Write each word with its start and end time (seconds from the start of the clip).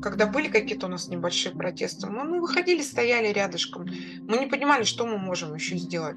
когда 0.00 0.26
были 0.26 0.48
какие-то 0.48 0.86
у 0.86 0.90
нас 0.90 1.08
небольшие 1.08 1.54
протесты, 1.54 2.08
мы 2.08 2.24
ну, 2.24 2.40
выходили, 2.40 2.82
стояли 2.82 3.32
рядышком. 3.32 3.86
Мы 4.22 4.38
не 4.38 4.46
понимали, 4.46 4.84
что 4.84 5.06
мы 5.06 5.18
можем 5.18 5.54
еще 5.54 5.76
сделать. 5.76 6.16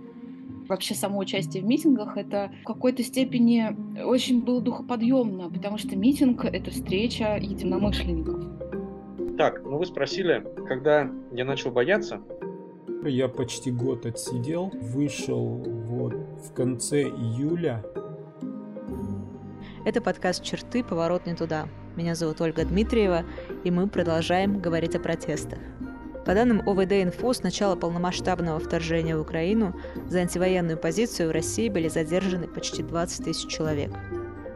Вообще 0.67 0.95
само 0.95 1.19
участие 1.19 1.63
в 1.63 1.65
митингах 1.65 2.15
это 2.15 2.51
в 2.61 2.65
какой-то 2.65 3.03
степени 3.03 3.75
очень 4.03 4.41
было 4.41 4.61
духоподъемно, 4.61 5.49
потому 5.49 5.77
что 5.77 5.95
митинг— 5.95 6.45
это 6.45 6.71
встреча 6.71 7.37
единомышленников. 7.37 8.45
Так, 9.37 9.63
ну 9.63 9.77
вы 9.77 9.85
спросили, 9.85 10.45
когда 10.67 11.09
я 11.33 11.45
начал 11.45 11.71
бояться? 11.71 12.21
Я 13.03 13.27
почти 13.27 13.71
год 13.71 14.05
отсидел, 14.05 14.71
вышел 14.73 15.63
вот 15.87 16.13
в 16.13 16.53
конце 16.53 17.01
июля. 17.01 17.83
Это 19.83 19.99
подкаст 19.99 20.43
«Черты. 20.43 20.83
Поворот 20.83 21.25
не 21.25 21.33
туда». 21.33 21.67
Меня 21.97 22.15
зовут 22.15 22.39
Ольга 22.39 22.63
Дмитриева, 22.63 23.25
и 23.65 23.71
мы 23.71 23.87
продолжаем 23.87 24.59
говорить 24.59 24.95
о 24.95 24.99
протестах. 24.99 25.59
По 26.25 26.33
данным 26.33 26.61
ОВД-Инфо, 26.65 27.33
с 27.33 27.43
начала 27.43 27.75
полномасштабного 27.75 28.59
вторжения 28.59 29.17
в 29.17 29.21
Украину 29.21 29.75
за 30.07 30.19
антивоенную 30.19 30.77
позицию 30.77 31.29
в 31.29 31.31
России 31.31 31.67
были 31.67 31.89
задержаны 31.89 32.47
почти 32.47 32.81
20 32.81 33.25
тысяч 33.25 33.49
человек. 33.49 33.91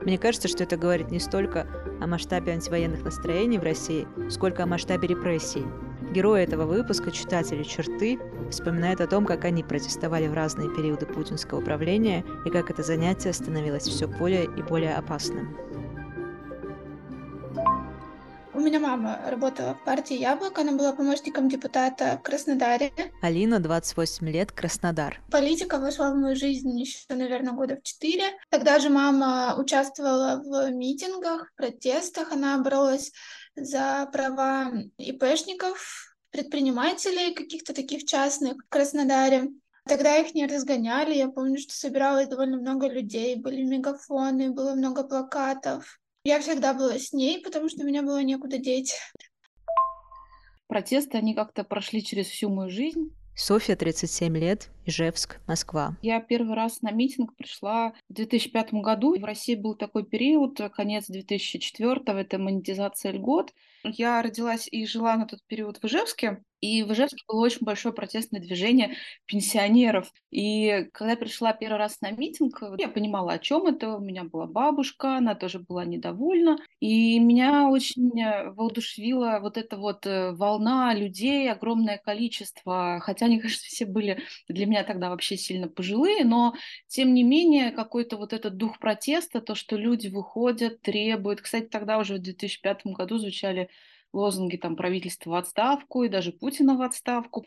Мне 0.06 0.18
кажется, 0.18 0.48
что 0.48 0.64
это 0.64 0.78
говорит 0.78 1.12
не 1.12 1.20
столько 1.20 1.68
о 2.00 2.08
масштабе 2.08 2.54
антивоенных 2.54 3.04
настроений 3.04 3.58
в 3.58 3.64
России, 3.64 4.08
сколько 4.30 4.64
о 4.64 4.68
масштабе 4.68 5.10
репрессий. 5.10 5.66
Герои 6.14 6.44
этого 6.44 6.66
выпуска, 6.66 7.12
читатели 7.12 7.64
«Черты», 7.64 8.18
вспоминают 8.50 9.02
о 9.02 9.08
том, 9.08 9.26
как 9.26 9.44
они 9.44 9.64
протестовали 9.64 10.28
в 10.28 10.34
разные 10.34 10.70
периоды 10.70 11.06
путинского 11.06 11.60
правления 11.60 12.24
и 12.46 12.50
как 12.50 12.70
это 12.70 12.84
занятие 12.84 13.34
становилось 13.34 13.84
все 13.84 14.08
более 14.08 14.46
и 14.46 14.62
более 14.62 14.96
опасным. 14.96 15.58
Меня 18.66 18.80
мама 18.80 19.20
работала 19.28 19.76
в 19.76 19.84
партии 19.84 20.18
«Яблоко», 20.18 20.62
она 20.62 20.72
была 20.72 20.92
помощником 20.92 21.50
депутата 21.50 22.18
в 22.18 22.24
Краснодаре. 22.24 22.92
Алина, 23.22 23.60
28 23.60 24.28
лет, 24.28 24.52
Краснодар. 24.52 25.22
Политика 25.30 25.78
вошла 25.78 26.10
в 26.10 26.16
мою 26.16 26.36
жизнь 26.36 26.72
еще, 26.80 27.06
наверное, 27.10 27.54
года 27.54 27.78
в 27.78 27.84
четыре. 27.84 28.24
Тогда 28.50 28.80
же 28.80 28.90
мама 28.90 29.56
участвовала 29.56 30.42
в 30.44 30.72
митингах, 30.72 31.52
протестах, 31.56 32.32
она 32.32 32.58
боролась 32.58 33.12
за 33.56 34.10
права 34.12 34.72
ИПшников, 34.98 36.18
предпринимателей 36.32 37.36
каких-то 37.36 37.72
таких 37.72 38.06
частных 38.06 38.54
в 38.54 38.70
Краснодаре. 38.70 39.52
Тогда 39.88 40.18
их 40.18 40.34
не 40.34 40.48
разгоняли. 40.48 41.14
Я 41.14 41.28
помню, 41.28 41.60
что 41.60 41.76
собиралось 41.76 42.30
довольно 42.30 42.58
много 42.58 42.88
людей, 42.88 43.36
были 43.36 43.62
мегафоны, 43.62 44.50
было 44.50 44.74
много 44.74 45.04
плакатов. 45.04 46.00
Я 46.26 46.40
всегда 46.40 46.74
была 46.74 46.98
с 46.98 47.14
ней, 47.14 47.40
потому 47.40 47.70
что 47.70 47.84
меня 47.84 48.02
было 48.02 48.24
некуда 48.24 48.58
деть. 48.58 48.96
Протесты, 50.66 51.20
они 51.20 51.36
как-то 51.36 51.64
прошли 51.64 52.04
через 52.04 52.26
всю 52.26 52.50
мою 52.50 52.72
жизнь. 52.72 53.16
Софья, 53.36 53.76
37 53.76 54.36
лет, 54.36 54.72
Ижевск, 54.88 55.40
Москва. 55.46 55.96
Я 56.02 56.20
первый 56.20 56.56
раз 56.56 56.82
на 56.82 56.90
митинг 56.90 57.36
пришла 57.36 57.94
в 58.10 58.14
2005 58.14 58.74
году. 58.74 59.20
В 59.20 59.24
России 59.24 59.54
был 59.54 59.76
такой 59.76 60.04
период, 60.04 60.60
конец 60.74 61.06
2004 61.08 62.02
это 62.08 62.40
монетизация 62.40 63.12
льгот. 63.12 63.52
Я 63.84 64.20
родилась 64.24 64.68
и 64.72 64.88
жила 64.88 65.18
на 65.18 65.28
тот 65.28 65.42
период 65.46 65.78
в 65.78 65.86
Ижевске, 65.86 66.42
и 66.66 66.84
в 66.84 66.92
Ижевске 66.92 67.24
было 67.28 67.42
очень 67.42 67.62
большое 67.62 67.94
протестное 67.94 68.42
движение 68.42 68.96
пенсионеров. 69.26 70.12
И 70.32 70.90
когда 70.94 71.12
я 71.12 71.18
пришла 71.18 71.54
первый 71.54 71.78
раз 71.78 72.02
на 72.02 72.12
митинг, 72.12 72.62
я 72.78 72.88
понимала, 72.88 73.34
о 73.34 73.40
чем 73.40 73.68
это. 73.68 73.98
У 73.98 74.00
меня 74.00 74.24
была 74.24 74.48
бабушка, 74.48 75.18
она 75.18 75.36
тоже 75.36 75.60
была 75.60 75.86
недовольна. 75.86 76.58
И 76.80 77.20
меня 77.20 77.70
очень 77.70 78.20
э, 78.20 78.50
воодушевила 78.52 79.40
вот 79.42 79.58
эта 79.58 79.78
вот 79.78 80.06
э, 80.06 80.32
волна 80.32 80.94
людей, 80.94 81.52
огромное 81.52 81.98
количество. 81.98 83.00
Хотя 83.02 83.28
они, 83.28 83.40
конечно, 83.40 83.64
все 83.66 83.86
были 83.86 84.24
для 84.48 84.66
меня 84.66 84.84
тогда 84.84 85.10
вообще 85.10 85.38
сильно 85.38 85.68
пожилые, 85.68 86.26
но 86.26 86.56
тем 86.88 87.14
не 87.14 87.24
менее 87.24 87.72
какой-то 87.72 88.18
вот 88.18 88.34
этот 88.34 88.58
дух 88.58 88.80
протеста, 88.80 89.42
то, 89.42 89.56
что 89.56 89.76
люди 89.76 90.08
выходят, 90.08 90.82
требуют. 90.82 91.42
Кстати, 91.42 91.66
тогда 91.66 92.00
уже 92.00 92.16
в 92.16 92.22
2005 92.22 92.86
году 92.88 93.18
звучали 93.18 93.70
лозунги 94.16 94.58
там 94.58 94.76
правительства 94.76 95.32
в 95.32 95.36
отставку 95.36 96.04
и 96.04 96.10
даже 96.10 96.32
Путина 96.32 96.76
в 96.76 96.82
отставку. 96.82 97.46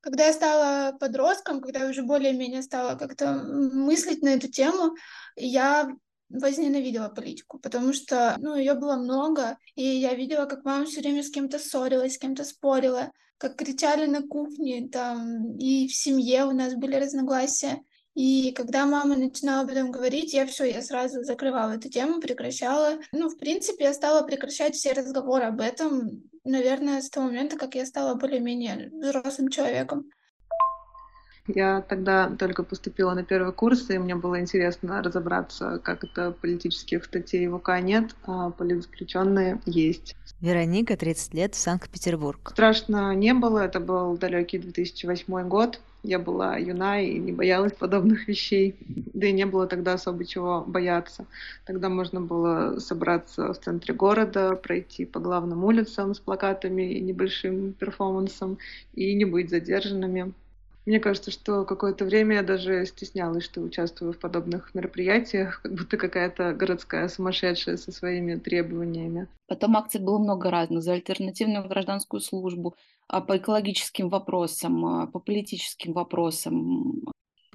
Когда 0.00 0.26
я 0.26 0.32
стала 0.32 0.96
подростком, 0.98 1.60
когда 1.60 1.80
я 1.80 1.90
уже 1.90 2.02
более-менее 2.02 2.62
стала 2.62 2.96
как-то 2.96 3.34
мыслить 3.34 4.22
на 4.22 4.30
эту 4.30 4.48
тему, 4.48 4.94
я 5.36 5.90
возненавидела 6.30 7.08
политику, 7.08 7.58
потому 7.58 7.92
что, 7.92 8.36
ну, 8.38 8.56
ее 8.56 8.74
было 8.74 8.96
много, 8.96 9.58
и 9.74 9.82
я 9.82 10.14
видела, 10.14 10.46
как 10.46 10.64
мама 10.64 10.86
все 10.86 11.00
время 11.00 11.22
с 11.22 11.30
кем-то 11.30 11.58
ссорилась, 11.58 12.14
с 12.14 12.18
кем-то 12.18 12.44
спорила, 12.44 13.10
как 13.36 13.56
кричали 13.56 14.06
на 14.06 14.22
кухне, 14.22 14.88
там, 14.88 15.56
и 15.58 15.88
в 15.88 15.94
семье 15.94 16.44
у 16.44 16.52
нас 16.52 16.74
были 16.74 16.94
разногласия. 16.96 17.82
И 18.14 18.52
когда 18.52 18.86
мама 18.86 19.16
начинала 19.16 19.62
об 19.62 19.70
этом 19.70 19.90
говорить, 19.90 20.34
я 20.34 20.46
все, 20.46 20.64
я 20.64 20.82
сразу 20.82 21.22
закрывала 21.22 21.72
эту 21.72 21.88
тему, 21.88 22.20
прекращала. 22.20 22.98
Ну, 23.12 23.28
в 23.28 23.38
принципе, 23.38 23.84
я 23.84 23.94
стала 23.94 24.26
прекращать 24.26 24.74
все 24.74 24.92
разговоры 24.92 25.44
об 25.44 25.60
этом, 25.60 26.22
наверное, 26.44 27.02
с 27.02 27.10
того 27.10 27.26
момента, 27.26 27.56
как 27.56 27.74
я 27.76 27.86
стала 27.86 28.14
более-менее 28.14 28.90
взрослым 28.92 29.48
человеком. 29.48 30.10
Я 31.46 31.80
тогда 31.82 32.30
только 32.38 32.62
поступила 32.62 33.14
на 33.14 33.24
первый 33.24 33.52
курс, 33.52 33.90
и 33.90 33.98
мне 33.98 34.14
было 34.14 34.40
интересно 34.40 35.02
разобраться, 35.02 35.80
как 35.82 36.04
это 36.04 36.32
политических 36.32 37.04
статей 37.04 37.46
в 37.48 37.54
УК 37.54 37.80
нет, 37.80 38.14
а 38.24 38.50
политзаключенные 38.50 39.60
есть. 39.66 40.16
Вероника, 40.40 40.96
30 40.96 41.34
лет, 41.34 41.54
Санкт-Петербург. 41.54 42.50
Страшно 42.50 43.14
не 43.14 43.34
было, 43.34 43.58
это 43.58 43.80
был 43.80 44.16
далекий 44.16 44.58
2008 44.58 45.48
год. 45.48 45.80
Я 46.02 46.18
была 46.18 46.56
юна 46.56 46.98
и 46.98 47.18
не 47.18 47.32
боялась 47.32 47.74
подобных 47.74 48.26
вещей. 48.26 48.74
Да 49.12 49.26
и 49.26 49.32
не 49.32 49.44
было 49.44 49.66
тогда 49.66 49.94
особо 49.94 50.24
чего 50.24 50.64
бояться. 50.66 51.26
Тогда 51.66 51.90
можно 51.90 52.22
было 52.22 52.78
собраться 52.78 53.52
в 53.52 53.58
центре 53.58 53.92
города, 53.92 54.56
пройти 54.56 55.04
по 55.04 55.20
главным 55.20 55.62
улицам 55.64 56.14
с 56.14 56.20
плакатами 56.20 56.94
и 56.94 57.00
небольшим 57.00 57.74
перформансом 57.74 58.56
и 58.94 59.12
не 59.12 59.26
быть 59.26 59.50
задержанными. 59.50 60.32
Мне 60.86 60.98
кажется, 60.98 61.30
что 61.30 61.64
какое-то 61.64 62.04
время 62.04 62.36
я 62.36 62.42
даже 62.42 62.86
стеснялась, 62.86 63.44
что 63.44 63.60
участвую 63.60 64.12
в 64.12 64.18
подобных 64.18 64.74
мероприятиях, 64.74 65.60
как 65.62 65.74
будто 65.74 65.96
какая-то 65.96 66.52
городская 66.54 67.06
сумасшедшая 67.08 67.76
со 67.76 67.92
своими 67.92 68.36
требованиями. 68.36 69.28
Потом 69.46 69.76
акций 69.76 70.00
было 70.00 70.18
много 70.18 70.50
разных. 70.50 70.82
За 70.82 70.92
альтернативную 70.94 71.68
гражданскую 71.68 72.20
службу, 72.20 72.74
а 73.08 73.20
по 73.20 73.36
экологическим 73.36 74.08
вопросам, 74.08 74.84
а 74.84 75.06
по 75.06 75.18
политическим 75.18 75.92
вопросам. 75.92 77.02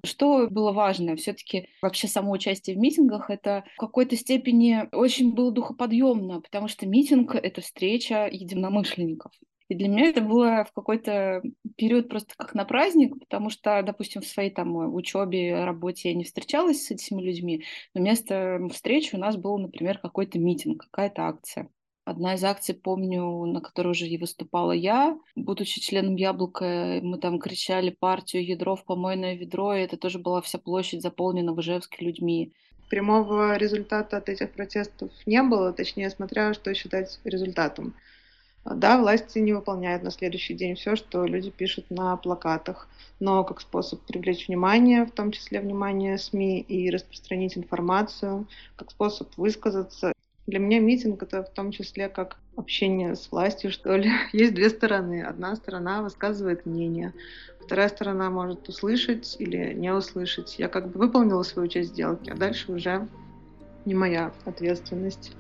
Что 0.04 0.48
было 0.48 0.72
важно? 0.72 1.16
Все-таки 1.16 1.70
вообще 1.82 2.08
само 2.08 2.32
участие 2.32 2.76
в 2.76 2.80
митингах 2.80 3.32
это 3.32 3.64
в 3.76 3.80
какой-то 3.80 4.16
степени 4.16 4.88
очень 4.92 5.34
было 5.34 5.52
духоподъемно, 5.52 6.42
потому 6.42 6.68
что 6.68 6.86
митинг— 6.86 7.34
это 7.36 7.62
встреча 7.62 8.28
единомышленников. 8.32 9.32
И 9.68 9.76
для 9.76 9.88
меня 9.88 10.10
это 10.10 10.22
было 10.22 10.64
в 10.64 10.74
какой-то 10.74 11.42
период 11.76 12.08
просто 12.08 12.36
как 12.38 12.54
на 12.54 12.66
праздник, 12.66 13.18
потому 13.20 13.50
что, 13.50 13.82
допустим, 13.82 14.22
в 14.22 14.28
своей 14.28 14.52
там 14.52 14.76
учебе, 14.94 15.64
работе 15.66 16.10
я 16.10 16.16
не 16.16 16.24
встречалась 16.24 16.86
с 16.86 16.92
этими 16.92 17.22
людьми, 17.22 17.64
но 17.94 18.02
вместо 18.02 18.60
встречи 18.72 19.16
у 19.16 19.20
нас 19.20 19.38
был, 19.38 19.58
например, 19.58 19.98
какой-то 19.98 20.38
митинг, 20.38 20.84
какая-то 20.84 21.24
акция. 21.24 21.70
Одна 22.06 22.36
из 22.36 22.44
акций, 22.44 22.76
помню, 22.76 23.46
на 23.46 23.62
которой 23.62 23.88
уже 23.88 24.08
и 24.08 24.20
выступала 24.20 24.72
я, 24.72 25.18
будучи 25.36 25.82
членом 25.82 26.16
«Яблока», 26.16 27.00
мы 27.02 27.18
там 27.18 27.40
кричали 27.40 27.90
партию 27.90 28.46
«Ядро 28.46 28.76
в 28.76 28.86
помойное 28.86 29.36
ведро», 29.36 29.74
и 29.74 29.82
это 29.82 29.98
тоже 29.98 30.20
была 30.20 30.42
вся 30.42 30.60
площадь 30.60 31.02
заполнена 31.02 31.54
в 31.54 31.60
Ижевске 31.62 32.06
людьми. 32.06 32.54
Прямого 32.92 33.58
результата 33.58 34.18
от 34.18 34.30
этих 34.30 34.52
протестов 34.52 35.10
не 35.26 35.42
было, 35.42 35.74
точнее, 35.74 36.12
смотря 36.12 36.54
что 36.54 36.72
считать 36.76 37.20
результатом. 37.24 37.96
Да, 38.66 39.00
власти 39.00 39.38
не 39.38 39.54
выполняют 39.54 40.02
на 40.02 40.10
следующий 40.10 40.56
день 40.56 40.76
все, 40.76 40.96
что 40.96 41.26
люди 41.26 41.52
пишут 41.52 41.86
на 41.92 42.18
плакатах, 42.18 42.88
но 43.20 43.44
как 43.44 43.62
способ 43.62 44.02
привлечь 44.02 44.48
внимание, 44.48 45.06
в 45.06 45.12
том 45.12 45.32
числе 45.32 45.62
внимание 45.62 46.18
СМИ, 46.18 46.62
и 46.62 46.90
распространить 46.90 47.58
информацию, 47.58 48.48
как 48.76 48.90
способ 48.90 49.30
высказаться. 49.38 50.14
Для 50.48 50.58
меня 50.58 50.80
митинг 50.80 51.22
это 51.22 51.44
в 51.44 51.50
том 51.50 51.72
числе 51.72 52.10
как 52.10 52.40
общение 52.56 53.16
с 53.16 53.32
властью, 53.32 53.72
что 53.72 53.96
ли. 53.96 54.10
Есть 54.34 54.56
две 54.56 54.72
стороны. 54.72 55.22
Одна 55.22 55.56
сторона 55.56 56.02
высказывает 56.02 56.66
мнение, 56.66 57.14
вторая 57.62 57.90
сторона 57.90 58.32
может 58.32 58.68
услышать 58.68 59.36
или 59.38 59.76
не 59.76 59.94
услышать. 59.94 60.58
Я 60.58 60.70
как 60.70 60.90
бы 60.90 61.00
выполнила 61.00 61.44
свою 61.44 61.68
часть 61.68 61.90
сделки, 61.90 62.32
а 62.32 62.36
дальше 62.36 62.72
уже 62.72 63.08
не 63.86 63.94
моя 63.94 64.34
ответственность. 64.46 65.34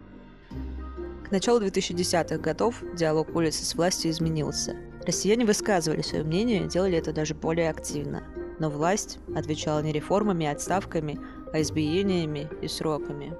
К 1.25 1.31
началу 1.31 1.60
2010-х 1.60 2.38
годов 2.38 2.83
диалог 2.94 3.36
улицы 3.36 3.66
с 3.66 3.74
властью 3.74 4.12
изменился. 4.12 4.75
Россияне 5.07 5.44
высказывали 5.44 6.04
свое 6.04 6.24
мнение, 6.24 6.68
делали 6.68 7.00
это 7.00 7.13
даже 7.13 7.33
более 7.33 7.72
активно. 7.72 8.24
Но 8.60 8.69
власть 8.69 9.18
отвечала 9.36 9.81
не 9.81 9.92
реформами, 9.92 10.45
а 10.45 10.51
отставками, 10.51 11.19
а 11.51 11.62
избиениями 11.62 12.48
и 12.62 12.68
сроками. 12.68 13.33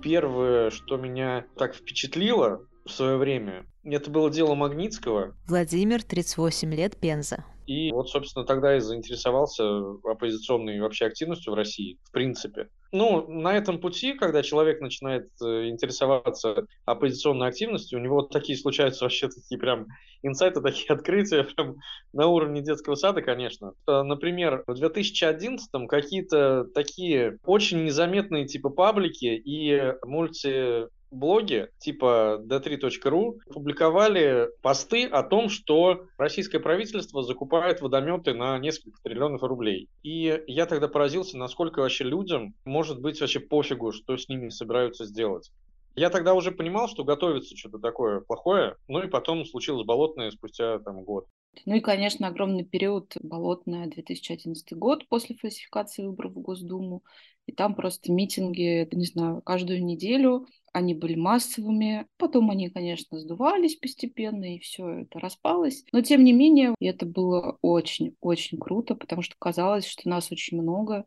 Первое, 0.00 0.70
что 0.70 0.96
меня 0.96 1.44
так 1.56 1.74
впечатлило, 1.74 2.64
в 2.84 2.90
свое 2.92 3.16
время. 3.16 3.66
Это 3.82 4.08
было 4.08 4.30
дело 4.30 4.54
Магнитского. 4.54 5.34
Владимир, 5.48 6.04
38 6.04 6.72
лет, 6.72 6.96
Пенза. 6.96 7.44
И 7.68 7.92
вот, 7.92 8.08
собственно, 8.08 8.46
тогда 8.46 8.78
и 8.78 8.80
заинтересовался 8.80 9.62
оппозиционной 10.02 10.80
вообще 10.80 11.04
активностью 11.04 11.52
в 11.52 11.56
России, 11.56 11.98
в 12.02 12.12
принципе. 12.12 12.70
Ну, 12.92 13.28
на 13.28 13.54
этом 13.54 13.78
пути, 13.78 14.14
когда 14.14 14.42
человек 14.42 14.80
начинает 14.80 15.28
э, 15.44 15.68
интересоваться 15.68 16.64
оппозиционной 16.86 17.48
активностью, 17.48 17.98
у 17.98 18.02
него 18.02 18.16
вот 18.16 18.30
такие 18.30 18.58
случаются 18.58 19.04
вообще 19.04 19.28
такие 19.28 19.58
прям 19.58 19.86
инсайты, 20.22 20.60
такие 20.62 20.94
открытия 20.94 21.44
прям 21.44 21.76
на 22.14 22.28
уровне 22.28 22.62
детского 22.62 22.94
сада, 22.94 23.20
конечно. 23.20 23.74
Э, 23.86 24.00
например, 24.00 24.64
в 24.66 24.82
2011-м 24.82 25.88
какие-то 25.88 26.64
такие 26.74 27.36
очень 27.44 27.84
незаметные 27.84 28.46
типа 28.46 28.70
паблики 28.70 29.26
и 29.26 29.92
мульти 30.06 30.86
блоги 31.10 31.68
типа 31.78 32.40
d3.ru 32.44 33.38
публиковали 33.52 34.48
посты 34.62 35.06
о 35.06 35.22
том, 35.22 35.48
что 35.48 36.06
российское 36.16 36.60
правительство 36.60 37.22
закупает 37.22 37.80
водометы 37.80 38.34
на 38.34 38.58
несколько 38.58 39.00
триллионов 39.02 39.42
рублей. 39.42 39.88
И 40.02 40.42
я 40.46 40.66
тогда 40.66 40.88
поразился, 40.88 41.38
насколько 41.38 41.80
вообще 41.80 42.04
людям 42.04 42.54
может 42.64 43.00
быть 43.00 43.20
вообще 43.20 43.40
пофигу, 43.40 43.92
что 43.92 44.16
с 44.16 44.28
ними 44.28 44.48
собираются 44.48 45.04
сделать. 45.04 45.50
Я 45.96 46.10
тогда 46.10 46.34
уже 46.34 46.52
понимал, 46.52 46.88
что 46.88 47.02
готовится 47.02 47.56
что-то 47.56 47.78
такое 47.78 48.20
плохое, 48.20 48.76
ну 48.86 49.02
и 49.02 49.08
потом 49.08 49.44
случилось 49.44 49.84
болотное 49.84 50.30
спустя 50.30 50.78
там 50.78 51.02
год. 51.02 51.26
Ну 51.66 51.74
и, 51.74 51.80
конечно, 51.80 52.28
огромный 52.28 52.64
период 52.64 53.16
болотное 53.20 53.88
2011 53.88 54.74
год 54.74 55.08
после 55.08 55.34
фальсификации 55.36 56.04
выборов 56.04 56.34
в 56.34 56.40
Госдуму. 56.40 57.02
И 57.46 57.52
там 57.52 57.74
просто 57.74 58.12
митинги, 58.12 58.86
не 58.94 59.06
знаю, 59.06 59.42
каждую 59.42 59.84
неделю 59.84 60.46
они 60.72 60.94
были 60.94 61.14
массовыми. 61.14 62.06
Потом 62.16 62.50
они, 62.50 62.70
конечно, 62.70 63.18
сдувались 63.18 63.76
постепенно, 63.76 64.56
и 64.56 64.58
все 64.58 65.00
это 65.00 65.18
распалось. 65.18 65.84
Но, 65.92 66.00
тем 66.00 66.24
не 66.24 66.32
менее, 66.32 66.74
это 66.80 67.06
было 67.06 67.58
очень-очень 67.62 68.58
круто, 68.58 68.94
потому 68.94 69.22
что 69.22 69.34
казалось, 69.38 69.86
что 69.86 70.08
нас 70.08 70.30
очень 70.32 70.60
много, 70.60 71.04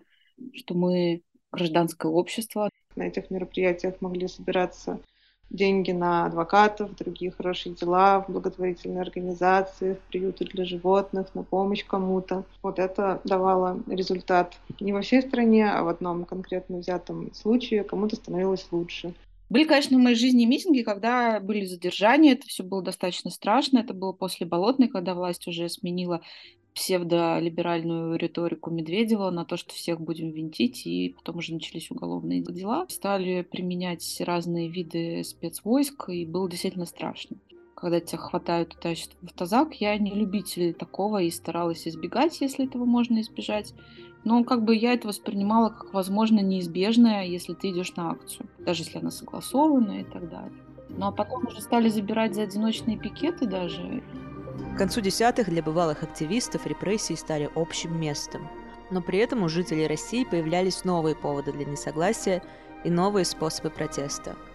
что 0.54 0.74
мы 0.74 1.24
гражданское 1.52 2.12
общество. 2.12 2.70
На 2.96 3.04
этих 3.04 3.30
мероприятиях 3.30 4.02
могли 4.02 4.28
собираться 4.28 5.00
деньги 5.52 5.92
на 5.92 6.26
адвокатов, 6.26 6.96
другие 6.96 7.32
хорошие 7.32 7.76
дела, 7.76 8.22
в 8.22 8.32
благотворительные 8.32 9.02
организации, 9.02 9.96
в 9.96 10.00
приюты 10.10 10.46
для 10.46 10.66
животных, 10.66 11.36
на 11.36 11.44
помощь 11.44 11.86
кому-то. 11.86 12.46
Вот 12.64 12.80
это 12.80 13.22
давало 13.26 13.82
результат 13.88 14.56
не 14.80 14.94
во 14.94 15.02
всей 15.02 15.22
стране, 15.22 15.70
а 15.70 15.84
в 15.84 15.90
одном 15.90 16.26
конкретно 16.26 16.78
взятом 16.78 17.34
случае 17.34 17.84
кому-то 17.84 18.16
становилось 18.16 18.68
лучше. 18.72 19.14
Были, 19.52 19.66
конечно, 19.66 19.98
в 19.98 20.02
моей 20.02 20.16
жизни 20.16 20.46
митинги, 20.46 20.82
когда 20.82 21.42
были 21.42 21.66
задержания, 21.66 22.36
это 22.36 22.48
все 22.48 22.64
было 22.64 22.82
достаточно 22.82 23.30
страшно. 23.30 23.80
Это 23.80 23.94
было 23.94 24.14
после 24.14 24.46
Болотной, 24.46 24.88
когда 24.88 25.14
власть 25.14 25.46
уже 25.46 25.68
сменила 25.68 26.22
псевдолиберальную 26.74 28.18
риторику 28.18 28.70
Медведева 28.72 29.30
на 29.30 29.44
то, 29.44 29.58
что 29.58 29.74
всех 29.74 30.00
будем 30.00 30.32
винтить, 30.32 30.88
и 30.88 31.10
потом 31.18 31.40
уже 31.40 31.54
начались 31.54 31.92
уголовные 31.92 32.42
дела. 32.42 32.86
Стали 32.88 33.42
применять 33.42 34.22
разные 34.22 34.70
виды 34.70 35.22
спецвойск, 35.26 36.08
и 36.08 36.26
было 36.26 36.50
действительно 36.50 36.86
страшно. 36.86 37.36
Когда 37.76 38.00
тебя 38.00 38.20
хватают 38.20 38.74
и 38.74 38.78
тащат 38.82 39.10
в 39.22 39.26
автозак, 39.26 39.74
я 39.82 39.98
не 39.98 40.12
любитель 40.12 40.74
такого 40.74 41.24
и 41.24 41.30
старалась 41.30 41.86
избегать, 41.86 42.40
если 42.40 42.68
этого 42.68 42.86
можно 42.86 43.20
избежать. 43.20 43.74
Но 44.24 44.44
как 44.44 44.64
бы 44.64 44.76
я 44.76 44.94
это 44.94 45.08
воспринимала 45.08 45.70
как, 45.70 45.94
возможно, 45.94 46.40
неизбежное, 46.40 47.26
если 47.26 47.54
ты 47.54 47.72
идешь 47.72 47.96
на 47.96 48.12
акцию, 48.12 48.48
даже 48.60 48.84
если 48.84 49.00
она 49.00 49.12
согласована 49.12 50.02
и 50.02 50.04
так 50.04 50.30
далее. 50.30 50.52
Ну 50.90 51.08
а 51.08 51.12
потом 51.12 51.48
уже 51.48 51.62
стали 51.62 51.90
забирать 51.90 52.36
за 52.36 52.44
одиночные 52.44 52.98
пикеты 52.98 53.48
даже. 53.48 54.04
К 54.76 54.78
концу 54.78 55.02
десятых 55.02 55.50
для 55.50 55.64
бывалых 55.64 56.04
активистов 56.04 56.68
репрессии 56.68 57.16
стали 57.16 57.50
общим 57.56 58.00
местом. 58.00 58.48
Но 58.92 59.02
при 59.02 59.20
этом 59.20 59.44
у 59.44 59.50
жителей 59.50 59.88
России 59.88 60.26
появлялись 60.26 60.84
новые 60.84 61.16
поводы 61.16 61.54
для 61.54 61.66
несогласия 61.66 62.44
и 62.84 62.90
новые 62.90 63.26
способы 63.26 63.70
протеста– 63.70 64.36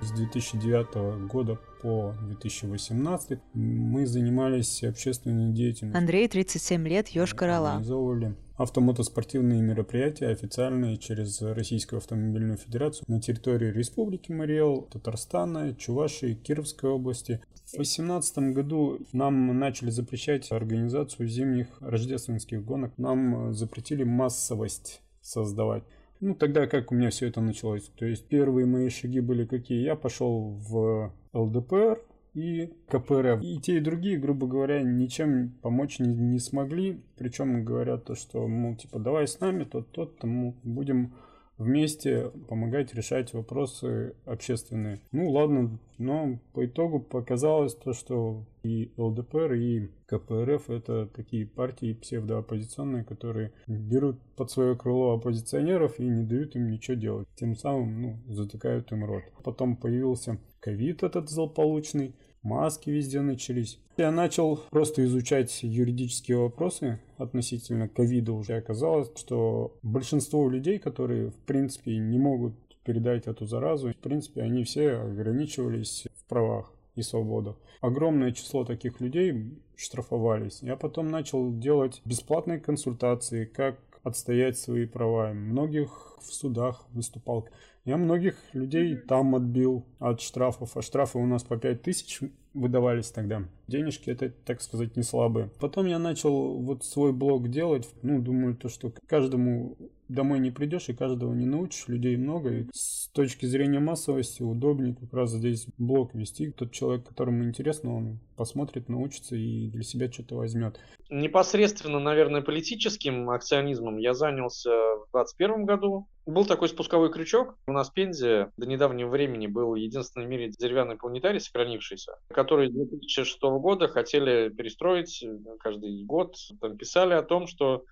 с 0.00 0.10
2009 0.12 1.26
года 1.26 1.58
по 1.86 2.16
2018 2.20 3.38
мы 3.54 4.06
занимались 4.06 4.82
общественной 4.82 5.52
деятельностью. 5.52 5.96
Андрей, 5.96 6.26
37 6.26 6.88
лет, 6.88 7.06
Ёж-Карала. 7.10 7.74
Организовывали 7.74 8.34
автомотоспортивные 8.56 9.62
мероприятия 9.62 10.26
официальные 10.26 10.96
через 10.96 11.40
Российскую 11.40 11.98
автомобильную 11.98 12.58
федерацию 12.58 13.04
на 13.06 13.20
территории 13.20 13.70
Республики 13.70 14.32
Мариэл, 14.32 14.88
Татарстана, 14.90 15.76
Чувашии, 15.76 16.34
Кировской 16.34 16.90
области. 16.90 17.40
В 17.66 17.76
2018 17.76 18.38
году 18.52 18.98
нам 19.12 19.56
начали 19.56 19.90
запрещать 19.90 20.50
организацию 20.50 21.28
зимних 21.28 21.68
рождественских 21.78 22.64
гонок. 22.64 22.98
Нам 22.98 23.54
запретили 23.54 24.02
массовость 24.02 25.02
создавать. 25.20 25.84
Ну, 26.20 26.34
тогда 26.34 26.66
как 26.66 26.92
у 26.92 26.94
меня 26.94 27.10
все 27.10 27.28
это 27.28 27.40
началось? 27.40 27.90
То 27.96 28.06
есть 28.06 28.26
первые 28.26 28.66
мои 28.66 28.88
шаги 28.88 29.20
были 29.20 29.44
какие? 29.44 29.82
Я 29.82 29.96
пошел 29.96 30.56
в 30.68 31.12
ЛДПР 31.32 32.00
и 32.34 32.72
КПРФ. 32.88 33.42
И 33.42 33.58
те, 33.60 33.78
и 33.78 33.80
другие, 33.80 34.18
грубо 34.18 34.46
говоря, 34.46 34.82
ничем 34.82 35.54
помочь 35.62 35.98
не, 35.98 36.14
не 36.14 36.38
смогли. 36.38 37.00
Причем 37.16 37.64
говорят 37.64 38.04
то, 38.04 38.14
что, 38.14 38.46
мол, 38.46 38.76
типа, 38.76 38.98
давай 38.98 39.26
с 39.26 39.40
нами, 39.40 39.64
тот, 39.64 39.90
тот, 39.90 40.18
тому 40.18 40.54
будем 40.62 41.14
вместе 41.58 42.30
помогать 42.48 42.94
решать 42.94 43.32
вопросы 43.32 44.14
общественные. 44.24 45.00
Ну 45.12 45.30
ладно, 45.30 45.78
но 45.98 46.38
по 46.52 46.66
итогу 46.66 47.00
показалось 47.00 47.74
то, 47.74 47.92
что 47.92 48.44
и 48.62 48.92
ЛДПР, 48.96 49.52
и 49.54 49.88
КПРФ 50.06 50.70
это 50.70 51.06
такие 51.06 51.46
партии 51.46 51.94
псевдооппозиционные, 51.94 53.04
которые 53.04 53.52
берут 53.66 54.20
под 54.36 54.50
свое 54.50 54.76
крыло 54.76 55.14
оппозиционеров 55.14 55.98
и 55.98 56.04
не 56.04 56.24
дают 56.24 56.56
им 56.56 56.70
ничего 56.70 56.96
делать. 56.96 57.28
Тем 57.36 57.56
самым 57.56 58.02
ну, 58.02 58.18
затыкают 58.28 58.90
им 58.92 59.04
рот. 59.04 59.22
Потом 59.44 59.76
появился 59.76 60.38
ковид 60.60 61.02
этот 61.02 61.30
злополучный, 61.30 62.14
маски 62.46 62.90
везде 62.90 63.20
начались. 63.20 63.78
Я 63.96 64.10
начал 64.10 64.56
просто 64.70 65.04
изучать 65.04 65.62
юридические 65.62 66.38
вопросы 66.38 67.00
относительно 67.18 67.88
ковида. 67.88 68.32
Уже 68.32 68.54
оказалось, 68.54 69.10
что 69.16 69.76
большинство 69.82 70.48
людей, 70.48 70.78
которые 70.78 71.30
в 71.30 71.38
принципе 71.46 71.96
не 71.98 72.18
могут 72.18 72.54
передать 72.84 73.26
эту 73.26 73.46
заразу, 73.46 73.90
в 73.90 73.96
принципе 73.96 74.42
они 74.42 74.64
все 74.64 74.92
ограничивались 74.92 76.06
в 76.14 76.24
правах 76.28 76.72
и 76.94 77.02
свободах. 77.02 77.56
Огромное 77.80 78.32
число 78.32 78.64
таких 78.64 79.00
людей 79.00 79.52
штрафовались. 79.76 80.62
Я 80.62 80.76
потом 80.76 81.10
начал 81.10 81.52
делать 81.52 82.00
бесплатные 82.04 82.58
консультации, 82.58 83.44
как 83.44 83.78
отстоять 84.06 84.58
свои 84.58 84.86
права. 84.86 85.32
Многих 85.32 86.16
в 86.20 86.32
судах 86.32 86.84
выступал. 86.92 87.48
Я 87.84 87.96
многих 87.96 88.36
людей 88.52 88.96
там 88.96 89.34
отбил 89.34 89.84
от 89.98 90.20
штрафов, 90.20 90.76
а 90.76 90.82
штрафы 90.82 91.18
у 91.18 91.26
нас 91.26 91.44
по 91.44 91.56
5 91.56 91.82
тысяч 91.82 92.20
выдавались 92.52 93.10
тогда. 93.10 93.44
Денежки 93.68 94.10
это, 94.10 94.30
так 94.30 94.60
сказать, 94.60 94.96
не 94.96 95.02
слабые. 95.02 95.50
Потом 95.60 95.86
я 95.86 95.98
начал 95.98 96.58
вот 96.58 96.84
свой 96.84 97.12
блог 97.12 97.48
делать. 97.48 97.88
Ну, 98.02 98.20
думаю, 98.20 98.56
то, 98.56 98.68
что 98.68 98.92
каждому 99.06 99.76
домой 100.08 100.38
не 100.38 100.50
придешь 100.50 100.88
и 100.88 100.94
каждого 100.94 101.34
не 101.34 101.46
научишь, 101.46 101.88
людей 101.88 102.16
много. 102.16 102.50
И 102.50 102.64
с 102.72 103.08
точки 103.08 103.46
зрения 103.46 103.80
массовости 103.80 104.42
удобнее 104.42 104.94
как 104.94 105.12
раз 105.12 105.32
здесь 105.32 105.66
блог 105.78 106.14
вести. 106.14 106.50
Тот 106.50 106.72
человек, 106.72 107.06
которому 107.06 107.44
интересно, 107.44 107.96
он 107.96 108.18
посмотрит, 108.36 108.88
научится 108.88 109.36
и 109.36 109.68
для 109.68 109.82
себя 109.82 110.10
что-то 110.10 110.36
возьмет. 110.36 110.78
Непосредственно, 111.08 112.00
наверное, 112.00 112.42
политическим 112.42 113.30
акционизмом 113.30 113.98
я 113.98 114.12
занялся 114.12 114.70
в 114.70 115.08
2021 115.12 115.64
году. 115.64 116.08
Был 116.26 116.44
такой 116.44 116.68
спусковой 116.68 117.12
крючок. 117.12 117.56
У 117.68 117.72
нас 117.72 117.90
в 117.90 117.92
Пензе 117.92 118.50
до 118.56 118.66
недавнего 118.66 119.08
времени 119.08 119.46
был 119.46 119.76
единственный 119.76 120.26
в 120.26 120.28
мире 120.28 120.50
деревянный 120.50 120.96
планетарий, 120.96 121.40
сохранившийся, 121.40 122.16
который 122.28 122.68
с 122.68 122.72
2006 122.72 123.40
года 123.42 123.86
хотели 123.86 124.48
перестроить 124.48 125.24
каждый 125.60 126.04
год. 126.04 126.34
Там 126.60 126.76
писали 126.76 127.14
о 127.14 127.22
том, 127.22 127.46
что 127.46 127.84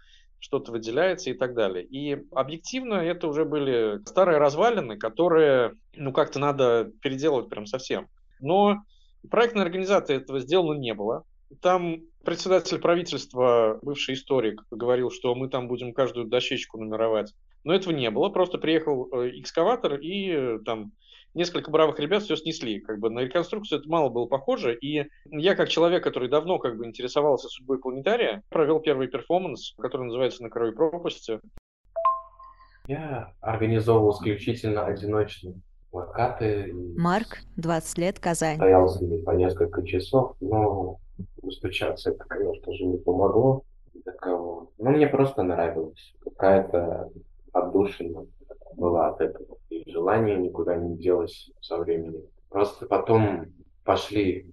что-то 0.44 0.72
выделяется 0.72 1.30
и 1.30 1.32
так 1.32 1.54
далее. 1.54 1.82
И 1.86 2.22
объективно 2.32 2.96
это 2.96 3.28
уже 3.28 3.46
были 3.46 3.98
старые 4.06 4.36
развалины, 4.36 4.98
которые, 4.98 5.72
ну, 5.94 6.12
как-то 6.12 6.38
надо 6.38 6.92
переделывать 7.00 7.48
прям 7.48 7.64
совсем. 7.64 8.08
Но 8.40 8.76
проектной 9.30 9.62
организации 9.62 10.16
этого 10.16 10.40
сделано 10.40 10.78
не 10.78 10.92
было. 10.92 11.24
Там 11.62 12.02
председатель 12.26 12.78
правительства, 12.78 13.78
бывший 13.80 14.16
историк, 14.16 14.62
говорил, 14.70 15.10
что 15.10 15.34
мы 15.34 15.48
там 15.48 15.66
будем 15.66 15.94
каждую 15.94 16.26
дощечку 16.26 16.78
нумеровать. 16.78 17.32
Но 17.64 17.74
этого 17.74 17.94
не 17.94 18.10
было. 18.10 18.28
Просто 18.28 18.58
приехал 18.58 19.08
э, 19.12 19.30
экскаватор 19.40 19.94
и 19.94 20.28
э, 20.30 20.58
там 20.66 20.92
несколько 21.34 21.70
бравых 21.70 21.98
ребят 21.98 22.22
все 22.22 22.36
снесли. 22.36 22.80
Как 22.80 22.98
бы 22.98 23.10
на 23.10 23.20
реконструкцию 23.20 23.80
это 23.80 23.88
мало 23.88 24.08
было 24.08 24.26
похоже. 24.26 24.74
И 24.76 25.06
я, 25.26 25.54
как 25.54 25.68
человек, 25.68 26.02
который 26.02 26.28
давно 26.28 26.58
как 26.58 26.76
бы 26.76 26.86
интересовался 26.86 27.48
судьбой 27.48 27.78
планетария, 27.78 28.42
провел 28.48 28.80
первый 28.80 29.08
перформанс, 29.08 29.74
который 29.78 30.06
называется 30.06 30.42
«На 30.42 30.50
краю 30.50 30.74
пропасти». 30.74 31.40
Я 32.86 33.32
организовывал 33.40 34.12
исключительно 34.12 34.84
одиночные 34.84 35.54
плакаты. 35.90 36.72
Марк, 36.96 37.38
20 37.56 37.98
лет, 37.98 38.18
Казань. 38.18 38.56
Стоял 38.56 38.88
с 38.88 39.00
ними 39.00 39.22
по 39.22 39.30
несколько 39.30 39.86
часов, 39.86 40.36
но 40.40 40.98
достучаться 41.42 42.10
это, 42.10 42.24
конечно 42.24 42.72
же, 42.74 42.84
не 42.84 42.98
помогло 42.98 43.62
до 44.04 44.12
кого. 44.12 44.70
Ну, 44.78 44.90
мне 44.90 45.06
просто 45.06 45.42
нравилось. 45.42 46.14
Какая-то 46.22 47.10
отдушина 47.52 48.26
была 48.76 49.08
от 49.08 49.20
этого. 49.20 49.58
И 49.70 49.90
желание 49.90 50.36
никуда 50.36 50.76
не 50.76 50.96
делось 50.96 51.50
со 51.60 51.78
временем. 51.78 52.22
Просто 52.48 52.86
потом 52.86 53.46
пошли 53.84 54.52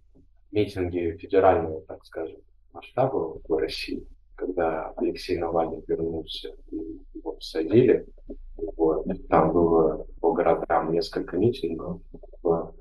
митинги 0.51 1.17
федерального, 1.17 1.81
так 1.81 2.03
скажем, 2.05 2.39
масштаба 2.73 3.39
в 3.47 3.57
России, 3.57 4.05
когда 4.35 4.91
Алексей 4.97 5.37
Навальный 5.37 5.83
вернулся 5.87 6.55
и 6.71 6.99
его 7.13 7.33
посадили. 7.33 8.05
Вот. 8.77 9.05
Там 9.29 9.53
было 9.53 10.05
по 10.19 10.33
городам 10.33 10.91
несколько 10.91 11.37
митингов 11.37 12.01
в 12.43 12.73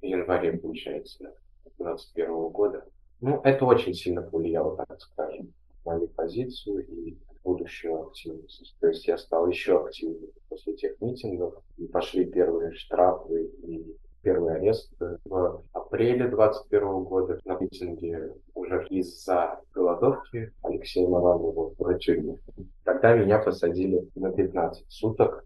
январе, 0.00 0.58
получается, 0.58 1.32
2021 1.78 2.48
года. 2.48 2.84
Ну, 3.20 3.40
это 3.42 3.64
очень 3.64 3.94
сильно 3.94 4.22
повлияло, 4.22 4.76
так 4.76 5.00
скажем, 5.00 5.52
мою 5.84 6.08
позицию 6.08 6.86
и 6.86 7.16
будущую 7.42 8.08
активность. 8.08 8.76
То 8.80 8.88
есть 8.88 9.06
я 9.06 9.18
стал 9.18 9.48
еще 9.48 9.84
активнее 9.84 10.30
после 10.58 10.74
тех 10.74 11.00
митингов. 11.00 11.54
И 11.76 11.86
пошли 11.86 12.24
первые 12.24 12.72
штрафы 12.72 13.50
и 13.62 13.96
первый 14.22 14.56
арест 14.56 14.92
в 15.24 15.62
апреле 15.72 16.28
2021 16.28 17.04
года 17.04 17.40
на 17.44 17.58
митинге 17.58 18.34
уже 18.54 18.86
из-за 18.90 19.60
голодовки 19.72 20.52
Алексея 20.62 21.08
Навального 21.08 21.72
в 21.78 21.98
тюрьме. 21.98 22.36
Тогда 22.84 23.14
меня 23.14 23.38
посадили 23.38 24.08
на 24.16 24.32
15 24.32 24.84
суток. 24.88 25.44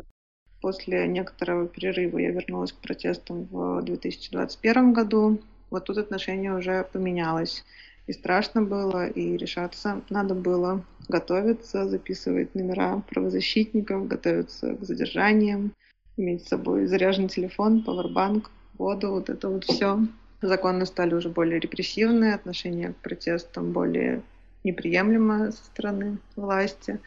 После 0.60 1.06
некоторого 1.08 1.66
перерыва 1.66 2.18
я 2.18 2.30
вернулась 2.30 2.72
к 2.72 2.80
протестам 2.80 3.44
в 3.50 3.82
2021 3.82 4.92
году. 4.92 5.38
Вот 5.70 5.84
тут 5.84 5.98
отношение 5.98 6.54
уже 6.54 6.86
поменялось. 6.92 7.64
И 8.12 8.14
страшно 8.14 8.60
было, 8.60 9.06
и 9.06 9.38
решаться 9.38 10.02
надо 10.10 10.34
было. 10.34 10.84
Готовиться, 11.08 11.88
записывать 11.88 12.54
номера 12.54 13.02
правозащитников, 13.08 14.06
готовиться 14.06 14.74
к 14.74 14.84
задержаниям, 14.84 15.72
иметь 16.18 16.44
с 16.44 16.48
собой 16.48 16.84
заряженный 16.84 17.30
телефон, 17.30 17.82
пауэрбанк, 17.82 18.50
воду, 18.76 19.12
вот 19.12 19.30
это 19.30 19.48
вот 19.48 19.64
все. 19.64 19.98
Законы 20.42 20.84
стали 20.84 21.14
уже 21.14 21.30
более 21.30 21.58
репрессивные, 21.58 22.34
отношение 22.34 22.92
к 22.92 22.96
протестам 22.96 23.72
более 23.72 24.20
неприемлемо 24.62 25.50
со 25.50 25.64
стороны 25.64 26.18
власти. 26.36 27.00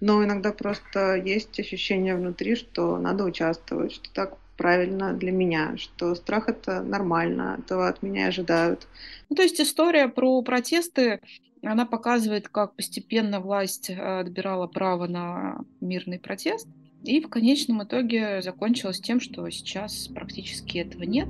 Но 0.00 0.24
иногда 0.24 0.52
просто 0.52 1.16
есть 1.16 1.60
ощущение 1.60 2.16
внутри, 2.16 2.56
что 2.56 2.96
надо 2.96 3.24
участвовать, 3.24 3.92
что 3.92 4.10
так 4.14 4.38
правильно 4.58 5.14
для 5.14 5.32
меня, 5.32 5.78
что 5.78 6.14
страх 6.14 6.50
это 6.50 6.82
нормально, 6.82 7.58
этого 7.60 7.88
от 7.88 8.02
меня 8.02 8.26
ожидают. 8.26 8.86
Ну, 9.30 9.36
то 9.36 9.42
есть 9.42 9.58
история 9.60 10.08
про 10.08 10.42
протесты, 10.42 11.20
она 11.62 11.86
показывает, 11.86 12.48
как 12.48 12.74
постепенно 12.74 13.40
власть 13.40 13.88
э, 13.88 13.94
отбирала 13.94 14.66
право 14.66 15.06
на 15.06 15.60
мирный 15.80 16.18
протест, 16.18 16.66
и 17.04 17.20
в 17.20 17.28
конечном 17.28 17.84
итоге 17.84 18.42
закончилось 18.42 19.00
тем, 19.00 19.20
что 19.20 19.48
сейчас 19.50 20.08
практически 20.08 20.78
этого 20.78 21.04
нет. 21.04 21.28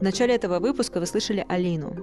В 0.00 0.02
начале 0.02 0.34
этого 0.34 0.58
выпуска 0.58 0.98
вы 0.98 1.06
слышали 1.06 1.44
Алину. 1.48 1.94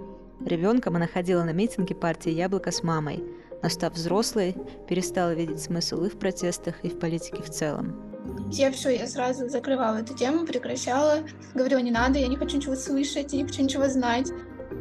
Ребенком 0.45 0.95
она 0.95 1.07
ходила 1.07 1.43
на 1.43 1.53
митинги 1.53 1.93
партии 1.93 2.31
«Яблоко» 2.31 2.71
с 2.71 2.83
мамой, 2.83 3.23
но 3.61 3.69
став 3.69 3.93
взрослой, 3.93 4.55
перестала 4.87 5.33
видеть 5.33 5.61
смысл 5.61 6.03
и 6.03 6.09
в 6.09 6.17
протестах, 6.17 6.83
и 6.83 6.89
в 6.89 6.99
политике 6.99 7.43
в 7.43 7.49
целом. 7.49 8.10
Я 8.51 8.69
все, 8.71 8.89
я 8.89 9.07
сразу 9.07 9.47
закрывала 9.47 9.97
эту 9.97 10.13
тему, 10.13 10.45
прекращала, 10.45 11.19
говорила, 11.53 11.79
не 11.79 11.91
надо, 11.91 12.19
я 12.19 12.27
не 12.27 12.35
хочу 12.35 12.57
ничего 12.57 12.75
слышать, 12.75 13.31
я 13.31 13.39
не 13.41 13.47
хочу 13.47 13.63
ничего 13.63 13.87
знать. 13.87 14.29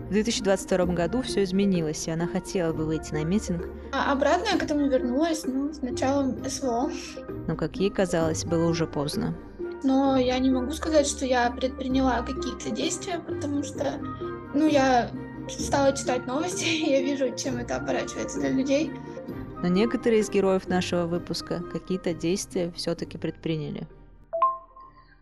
В 0.08 0.12
2022 0.12 0.86
году 0.86 1.22
все 1.22 1.44
изменилось, 1.44 2.08
и 2.08 2.10
она 2.10 2.26
хотела 2.26 2.72
бы 2.72 2.84
выйти 2.84 3.12
на 3.12 3.22
митинг. 3.22 3.68
А 3.92 4.10
обратно 4.10 4.48
я 4.52 4.58
к 4.58 4.62
этому 4.64 4.88
вернулась, 4.88 5.44
ну, 5.44 5.72
с 5.72 5.82
началом 5.82 6.36
СВО. 6.48 6.90
Но, 7.46 7.54
как 7.54 7.76
ей 7.76 7.90
казалось, 7.90 8.44
было 8.44 8.68
уже 8.68 8.88
поздно. 8.88 9.36
Но 9.84 10.16
я 10.16 10.38
не 10.40 10.50
могу 10.50 10.72
сказать, 10.72 11.06
что 11.06 11.24
я 11.24 11.48
предприняла 11.50 12.22
какие-то 12.22 12.70
действия, 12.70 13.20
потому 13.20 13.62
что, 13.62 14.00
ну, 14.52 14.66
я 14.66 15.10
стала 15.48 15.96
читать 15.96 16.26
новости, 16.26 16.64
и 16.64 16.90
я 16.90 17.02
вижу, 17.02 17.34
чем 17.36 17.58
это 17.58 17.76
оборачивается 17.76 18.40
для 18.40 18.50
людей. 18.50 18.90
Но 19.62 19.68
некоторые 19.68 20.20
из 20.20 20.30
героев 20.30 20.68
нашего 20.68 21.06
выпуска 21.06 21.62
какие-то 21.72 22.14
действия 22.14 22.72
все-таки 22.74 23.18
предприняли 23.18 23.86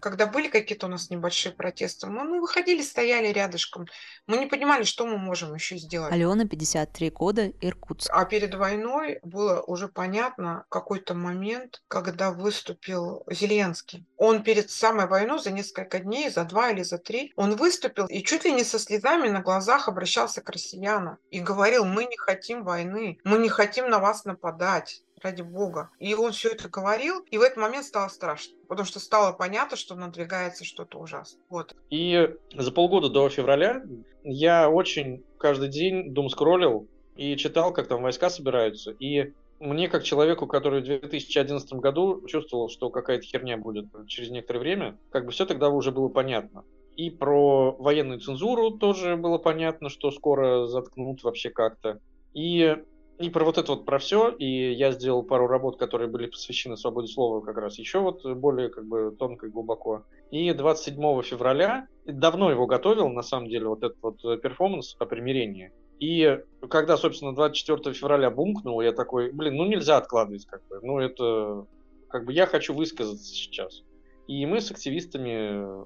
когда 0.01 0.27
были 0.27 0.49
какие-то 0.49 0.87
у 0.87 0.89
нас 0.91 1.11
небольшие 1.11 1.53
протесты, 1.53 2.07
мы 2.07 2.25
ну, 2.25 2.41
выходили, 2.41 2.83
стояли 2.83 3.29
рядышком. 3.29 3.87
Мы 4.27 4.39
не 4.39 4.47
понимали, 4.47 4.85
что 4.85 5.07
мы 5.07 5.19
можем 5.19 5.55
еще 5.55 5.77
сделать. 5.77 6.13
Алена, 6.13 6.47
53 6.47 7.11
года, 7.11 7.53
Иркутск. 7.61 8.11
А 8.13 8.25
перед 8.25 8.55
войной 8.55 9.21
было 9.23 9.61
уже 9.63 9.89
понятно 9.89 10.65
какой-то 10.69 11.15
момент, 11.15 11.83
когда 11.89 12.31
выступил 12.31 13.25
Зеленский. 13.31 14.07
Он 14.17 14.43
перед 14.43 14.71
самой 14.71 15.07
войной 15.07 15.39
за 15.39 15.51
несколько 15.51 15.99
дней, 15.99 16.31
за 16.31 16.45
два 16.45 16.71
или 16.71 16.83
за 16.83 16.99
три, 16.99 17.33
он 17.37 17.57
выступил 17.57 18.07
и 18.07 18.23
чуть 18.23 18.45
ли 18.45 18.53
не 18.53 18.65
со 18.65 18.79
слезами 18.79 19.29
на 19.29 19.41
глазах 19.41 19.89
обращался 19.89 20.41
к 20.41 20.51
россиянам 20.51 21.19
и 21.31 21.41
говорил, 21.41 21.85
мы 21.85 22.05
не 22.05 22.17
хотим 22.17 22.65
войны, 22.65 23.19
мы 23.25 23.39
не 23.39 23.49
хотим 23.49 23.89
на 23.89 23.99
вас 23.99 24.25
нападать 24.25 25.03
ради 25.23 25.43
бога. 25.43 25.91
И 25.99 26.15
он 26.15 26.33
все 26.33 26.51
это 26.51 26.69
говорил, 26.69 27.21
и 27.31 27.39
в 27.39 27.43
этот 27.43 27.59
момент 27.59 27.85
стало 27.85 28.09
страшно, 28.09 28.57
потому 28.69 28.87
что 28.87 29.01
стало 29.01 29.33
понятно, 29.33 29.77
что 29.77 29.95
надвигается 29.95 30.65
что-то 30.65 30.99
ужасное. 30.99 31.43
Вот. 31.49 31.75
И 31.91 32.29
за 32.55 32.73
полгода 32.73 33.09
до 33.09 33.29
февраля 33.29 33.83
я 34.25 34.69
очень 34.71 35.25
каждый 35.39 35.69
день 35.69 36.13
дум 36.13 36.29
скроллил 36.29 36.89
и 37.17 37.37
читал, 37.37 37.73
как 37.73 37.89
там 37.89 38.03
войска 38.03 38.31
собираются. 38.31 38.93
И 38.93 39.33
мне, 39.61 39.89
как 39.89 40.05
человеку, 40.05 40.47
который 40.47 40.83
в 40.83 40.85
2011 40.85 41.73
году 41.75 42.25
чувствовал, 42.27 42.69
что 42.69 42.91
какая-то 42.91 43.25
херня 43.25 43.57
будет 43.57 43.87
через 44.07 44.31
некоторое 44.31 44.61
время, 44.61 44.99
как 45.11 45.27
бы 45.27 45.33
все 45.33 45.47
тогда 45.47 45.69
уже 45.69 45.91
было 45.91 46.09
понятно. 46.09 46.65
И 46.97 47.11
про 47.11 47.73
военную 47.73 48.21
цензуру 48.21 48.73
тоже 48.73 49.17
было 49.17 49.39
понятно, 49.39 49.89
что 49.89 50.11
скоро 50.11 50.67
заткнут 50.67 51.23
вообще 51.23 51.51
как-то. 51.51 52.01
И 52.35 52.77
и 53.19 53.31
про 53.31 53.45
вот 53.45 53.59
это 53.59 53.73
вот, 53.73 53.85
про 53.85 53.99
все, 53.99 54.31
и 54.31 54.73
я 54.73 54.93
сделал 54.93 55.23
пару 55.25 55.49
работ, 55.49 55.77
которые 55.77 56.09
были 56.09 56.27
посвящены 56.27 56.77
свободе 56.77 57.09
слова 57.09 57.41
как 57.41 57.57
раз 57.57 57.79
еще 57.79 57.99
вот 57.99 58.25
более 58.25 58.69
как 58.69 58.87
бы 58.87 59.15
тонко 59.19 59.47
и 59.47 59.51
глубоко. 59.51 60.05
И 60.31 60.53
27 60.53 61.23
февраля, 61.23 61.89
давно 62.05 62.51
его 62.51 62.67
готовил, 62.67 63.09
на 63.09 63.23
самом 63.23 63.49
деле, 63.49 63.67
вот 63.67 63.83
этот 63.83 63.99
вот 64.03 64.21
перформанс 64.41 64.95
о 64.99 65.07
примирении. 65.07 65.73
И 65.99 66.39
когда, 66.71 66.97
собственно, 66.97 67.35
24 67.35 67.93
февраля 67.93 68.31
бумкнул, 68.31 68.81
я 68.81 68.93
такой, 68.93 69.33
блин, 69.33 69.57
ну 69.57 69.67
нельзя 69.67 69.97
откладывать, 69.97 70.47
как 70.47 70.65
бы, 70.69 70.79
ну 70.81 71.01
это, 71.01 71.67
как 72.09 72.25
бы 72.25 72.33
я 72.33 72.47
хочу 72.47 72.73
высказаться 72.73 73.25
сейчас. 73.25 73.83
И 74.29 74.47
мы 74.47 74.61
с 74.61 74.71
активистами, 74.71 75.85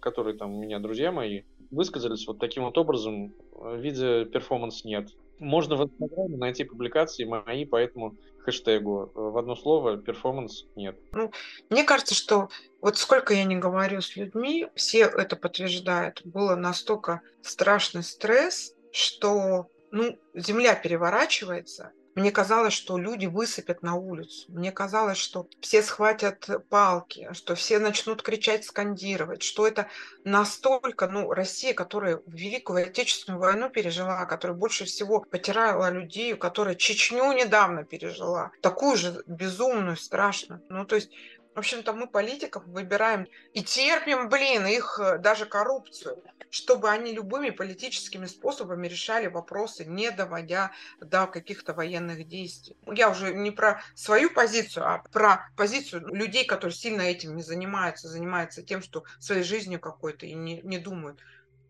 которые 0.00 0.36
там 0.36 0.54
у 0.54 0.60
меня 0.60 0.80
друзья 0.80 1.12
мои, 1.12 1.44
высказались 1.70 2.26
вот 2.26 2.38
таким 2.38 2.64
вот 2.64 2.76
образом 2.76 3.32
в 3.52 3.76
виде 3.76 4.26
перформанс 4.26 4.84
нет. 4.84 5.08
Можно 5.38 5.76
в 5.76 5.84
Инстаграме 5.84 6.36
найти 6.36 6.64
публикации 6.64 7.24
мои 7.24 7.64
по 7.64 7.76
этому 7.76 8.16
хэштегу. 8.44 9.10
В 9.14 9.38
одно 9.38 9.56
слово 9.56 9.96
перформанс 9.96 10.66
нет. 10.76 10.96
Ну, 11.12 11.32
мне 11.70 11.84
кажется, 11.84 12.14
что 12.14 12.48
вот 12.80 12.96
сколько 12.96 13.34
я 13.34 13.44
не 13.44 13.56
говорю 13.56 14.00
с 14.00 14.16
людьми, 14.16 14.68
все 14.74 15.00
это 15.00 15.36
подтверждают. 15.36 16.22
Было 16.24 16.54
настолько 16.54 17.22
страшный 17.42 18.02
стресс, 18.02 18.74
что 18.92 19.68
ну, 19.90 20.18
земля 20.34 20.74
переворачивается, 20.74 21.92
мне 22.14 22.30
казалось, 22.30 22.72
что 22.72 22.96
люди 22.96 23.26
высыпят 23.26 23.82
на 23.82 23.94
улицу. 23.94 24.46
Мне 24.48 24.70
казалось, 24.70 25.18
что 25.18 25.48
все 25.60 25.82
схватят 25.82 26.48
палки, 26.68 27.28
что 27.32 27.54
все 27.54 27.78
начнут 27.78 28.22
кричать, 28.22 28.64
скандировать, 28.64 29.42
что 29.42 29.66
это 29.66 29.88
настолько, 30.24 31.08
ну, 31.08 31.32
Россия, 31.32 31.74
которая 31.74 32.20
Великую 32.26 32.86
Отечественную 32.86 33.40
войну 33.40 33.68
пережила, 33.68 34.24
которая 34.26 34.56
больше 34.56 34.84
всего 34.84 35.20
потеряла 35.20 35.90
людей, 35.90 36.34
которая 36.36 36.76
Чечню 36.76 37.32
недавно 37.32 37.84
пережила, 37.84 38.52
такую 38.60 38.96
же 38.96 39.22
безумную, 39.26 39.96
страшную. 39.96 40.62
Ну, 40.68 40.84
то 40.84 40.96
есть 40.96 41.10
в 41.54 41.58
общем-то, 41.58 41.92
мы 41.92 42.08
политиков 42.08 42.66
выбираем 42.66 43.28
и 43.52 43.62
терпим, 43.62 44.28
блин, 44.28 44.66
их 44.66 44.98
э, 44.98 45.18
даже 45.18 45.46
коррупцию, 45.46 46.22
чтобы 46.50 46.90
они 46.90 47.12
любыми 47.12 47.50
политическими 47.50 48.26
способами 48.26 48.88
решали 48.88 49.28
вопросы, 49.28 49.84
не 49.84 50.10
доводя 50.10 50.72
до 51.00 51.28
каких-то 51.28 51.72
военных 51.72 52.26
действий. 52.26 52.76
Я 52.86 53.08
уже 53.08 53.32
не 53.32 53.52
про 53.52 53.80
свою 53.94 54.30
позицию, 54.30 54.86
а 54.86 55.04
про 55.12 55.48
позицию 55.56 56.08
людей, 56.08 56.44
которые 56.44 56.74
сильно 56.74 57.02
этим 57.02 57.36
не 57.36 57.42
занимаются, 57.42 58.08
занимаются 58.08 58.62
тем, 58.62 58.82
что 58.82 59.04
своей 59.20 59.44
жизнью 59.44 59.78
какой-то 59.78 60.26
и 60.26 60.34
не, 60.34 60.60
не 60.62 60.78
думают. 60.78 61.20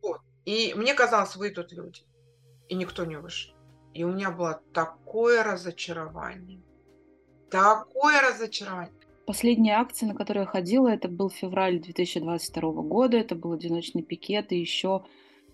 Вот. 0.01 0.23
И 0.47 0.73
мне 0.75 0.95
казалось, 0.95 1.37
выйдут 1.37 1.73
люди, 1.73 2.05
и 2.69 2.75
никто 2.75 3.05
не 3.05 3.17
вышел. 3.17 3.55
И 3.93 4.03
у 4.03 4.13
меня 4.13 4.31
было 4.31 4.63
такое 4.73 5.43
разочарование. 5.43 6.63
Такое 7.51 8.21
разочарование. 8.23 9.04
Последняя 9.27 9.75
акция, 9.75 10.09
на 10.09 10.15
которую 10.15 10.43
я 10.43 10.47
ходила, 10.47 10.89
это 10.89 11.09
был 11.09 11.31
февраль 11.31 11.81
2022 11.81 12.73
года, 12.83 13.17
это 13.17 13.35
был 13.35 13.53
одиночный 13.53 14.03
пикет, 14.03 14.53
и 14.53 14.59
еще 14.59 15.03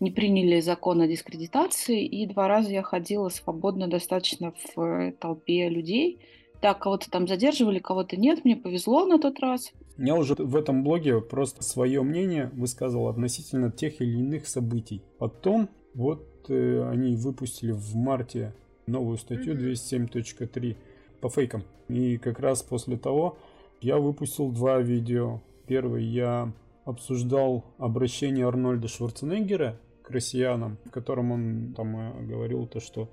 не 0.01 0.11
приняли 0.11 0.61
закон 0.61 1.01
о 1.01 1.07
дискредитации, 1.07 2.05
и 2.05 2.27
два 2.27 2.49
раза 2.49 2.71
я 2.71 2.83
ходила 2.83 3.29
свободно 3.29 3.87
достаточно 3.87 4.53
в 4.75 4.81
э, 4.81 5.13
толпе 5.13 5.69
людей. 5.69 6.19
Да, 6.61 6.75
кого-то 6.75 7.11
там 7.11 7.29
задерживали, 7.29 7.79
кого-то 7.79 8.17
нет, 8.17 8.45
мне 8.45 8.57
повезло 8.57 9.07
на 9.07 9.19
тот 9.19 9.39
раз. 9.41 9.73
Я 9.99 10.17
уже 10.17 10.35
в 10.35 10.57
этом 10.57 10.83
блоге 10.83 11.21
просто 11.21 11.63
свое 11.63 12.03
мнение 12.03 12.51
высказывал 12.55 13.09
относительно 13.09 13.71
тех 13.71 14.01
или 14.01 14.19
иных 14.19 14.47
событий. 14.49 15.03
Потом 15.19 15.69
вот 15.95 16.27
э, 16.49 16.89
они 16.91 17.15
выпустили 17.15 17.73
в 17.73 17.95
марте 17.95 18.55
новую 18.87 19.17
статью 19.17 19.55
207.3 19.55 20.77
по 21.21 21.29
фейкам. 21.29 21.65
И 21.89 22.19
как 22.19 22.41
раз 22.41 22.63
после 22.63 22.97
того 22.97 23.39
я 23.81 23.99
выпустил 23.99 24.51
два 24.51 24.81
видео. 24.81 25.41
Первый 25.67 26.05
я 26.05 26.53
обсуждал 26.85 27.65
обращение 27.79 28.47
Арнольда 28.47 28.89
Шварценеггера 28.89 29.79
к 30.03 30.11
россиянам, 30.11 30.79
в 30.85 30.91
котором 30.91 31.33
он 31.33 31.75
там 31.77 31.97
э, 31.97 32.25
говорил 32.25 32.67
то, 32.67 32.81
что 32.81 33.09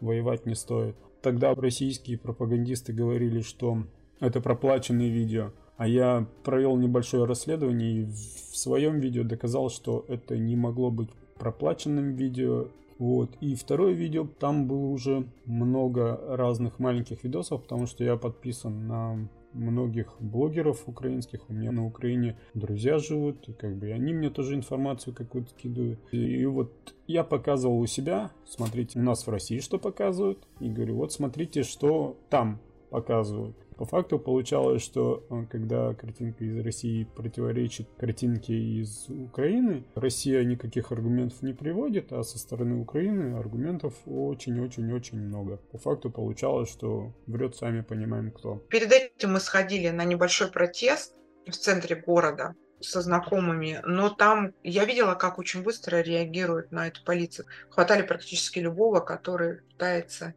воевать 0.00 0.46
не 0.46 0.54
стоит. 0.54 0.96
Тогда 1.22 1.54
российские 1.54 2.18
пропагандисты 2.18 2.92
говорили, 2.92 3.40
что 3.40 3.84
это 4.20 4.40
проплаченные 4.40 5.10
видео. 5.10 5.52
А 5.76 5.88
я 5.88 6.26
провел 6.44 6.76
небольшое 6.76 7.24
расследование 7.24 8.02
и 8.02 8.04
в 8.04 8.56
своем 8.56 9.00
видео 9.00 9.24
доказал, 9.24 9.70
что 9.70 10.04
это 10.08 10.36
не 10.36 10.54
могло 10.54 10.90
быть 10.90 11.08
проплаченным 11.38 12.14
видео. 12.14 12.68
Вот. 12.98 13.30
И 13.40 13.54
второе 13.54 13.92
видео, 13.92 14.26
там 14.38 14.68
было 14.68 14.86
уже 14.86 15.26
много 15.44 16.20
разных 16.28 16.78
маленьких 16.78 17.24
видосов, 17.24 17.62
потому 17.62 17.86
что 17.86 18.04
я 18.04 18.16
подписан 18.16 18.86
на 18.86 19.28
многих 19.54 20.16
блогеров 20.20 20.84
украинских. 20.86 21.48
У 21.48 21.52
меня 21.52 21.72
на 21.72 21.86
Украине 21.86 22.38
друзья 22.54 22.98
живут, 22.98 23.48
и 23.48 23.52
как 23.52 23.76
бы 23.76 23.88
и 23.88 23.92
они 23.92 24.14
мне 24.14 24.30
тоже 24.30 24.54
информацию 24.54 25.14
какую-то 25.14 25.50
скидывают. 25.50 26.00
И, 26.10 26.18
и 26.18 26.46
вот 26.46 26.72
я 27.06 27.24
показывал 27.24 27.78
у 27.78 27.86
себя, 27.86 28.30
смотрите, 28.46 28.98
у 28.98 29.02
нас 29.02 29.26
в 29.26 29.30
России 29.30 29.58
что 29.58 29.78
показывают, 29.78 30.46
и 30.60 30.68
говорю, 30.68 30.96
вот 30.96 31.12
смотрите, 31.12 31.62
что 31.62 32.16
там 32.30 32.60
показывают. 32.90 33.56
По 33.82 33.86
факту 33.86 34.20
получалось, 34.20 34.80
что 34.80 35.26
э, 35.28 35.44
когда 35.50 35.92
картинка 35.94 36.44
из 36.44 36.64
России 36.64 37.02
противоречит 37.02 37.88
картинке 37.98 38.54
из 38.54 39.08
Украины, 39.08 39.84
Россия 39.96 40.44
никаких 40.44 40.92
аргументов 40.92 41.42
не 41.42 41.52
приводит, 41.52 42.12
а 42.12 42.22
со 42.22 42.38
стороны 42.38 42.76
Украины 42.80 43.36
аргументов 43.36 43.94
очень-очень-очень 44.06 45.18
много. 45.18 45.56
По 45.72 45.78
факту 45.78 46.10
получалось, 46.12 46.70
что 46.70 47.12
врет 47.26 47.56
сами 47.56 47.80
понимаем 47.80 48.30
кто. 48.30 48.58
Перед 48.70 48.92
этим 48.92 49.32
мы 49.32 49.40
сходили 49.40 49.88
на 49.88 50.04
небольшой 50.04 50.52
протест 50.52 51.16
в 51.44 51.50
центре 51.50 51.96
города 51.96 52.54
со 52.80 53.02
знакомыми, 53.02 53.80
но 53.82 54.10
там 54.10 54.54
я 54.62 54.84
видела, 54.84 55.16
как 55.16 55.40
очень 55.40 55.64
быстро 55.64 56.02
реагирует 56.02 56.70
на 56.70 56.86
эту 56.86 57.02
полицию. 57.02 57.46
Хватали 57.68 58.02
практически 58.02 58.60
любого, 58.60 59.00
который 59.00 59.62
пытается 59.62 60.34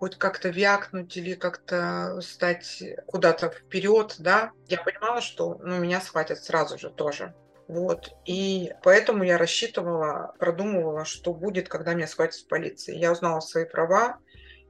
хоть 0.00 0.16
как-то 0.16 0.48
вякнуть 0.48 1.14
или 1.18 1.34
как-то 1.34 2.20
стать 2.22 2.82
куда-то 3.06 3.50
вперед, 3.50 4.16
да, 4.18 4.50
я 4.66 4.78
понимала, 4.82 5.20
что 5.20 5.60
ну, 5.62 5.78
меня 5.78 6.00
схватят 6.00 6.42
сразу 6.42 6.78
же 6.78 6.88
тоже. 6.88 7.34
Вот. 7.68 8.10
И 8.24 8.72
поэтому 8.82 9.24
я 9.24 9.36
рассчитывала, 9.36 10.34
продумывала, 10.38 11.04
что 11.04 11.34
будет, 11.34 11.68
когда 11.68 11.92
меня 11.92 12.06
схватят 12.06 12.40
в 12.40 12.48
полиции. 12.48 12.96
Я 12.96 13.12
узнала 13.12 13.40
свои 13.40 13.66
права, 13.66 14.18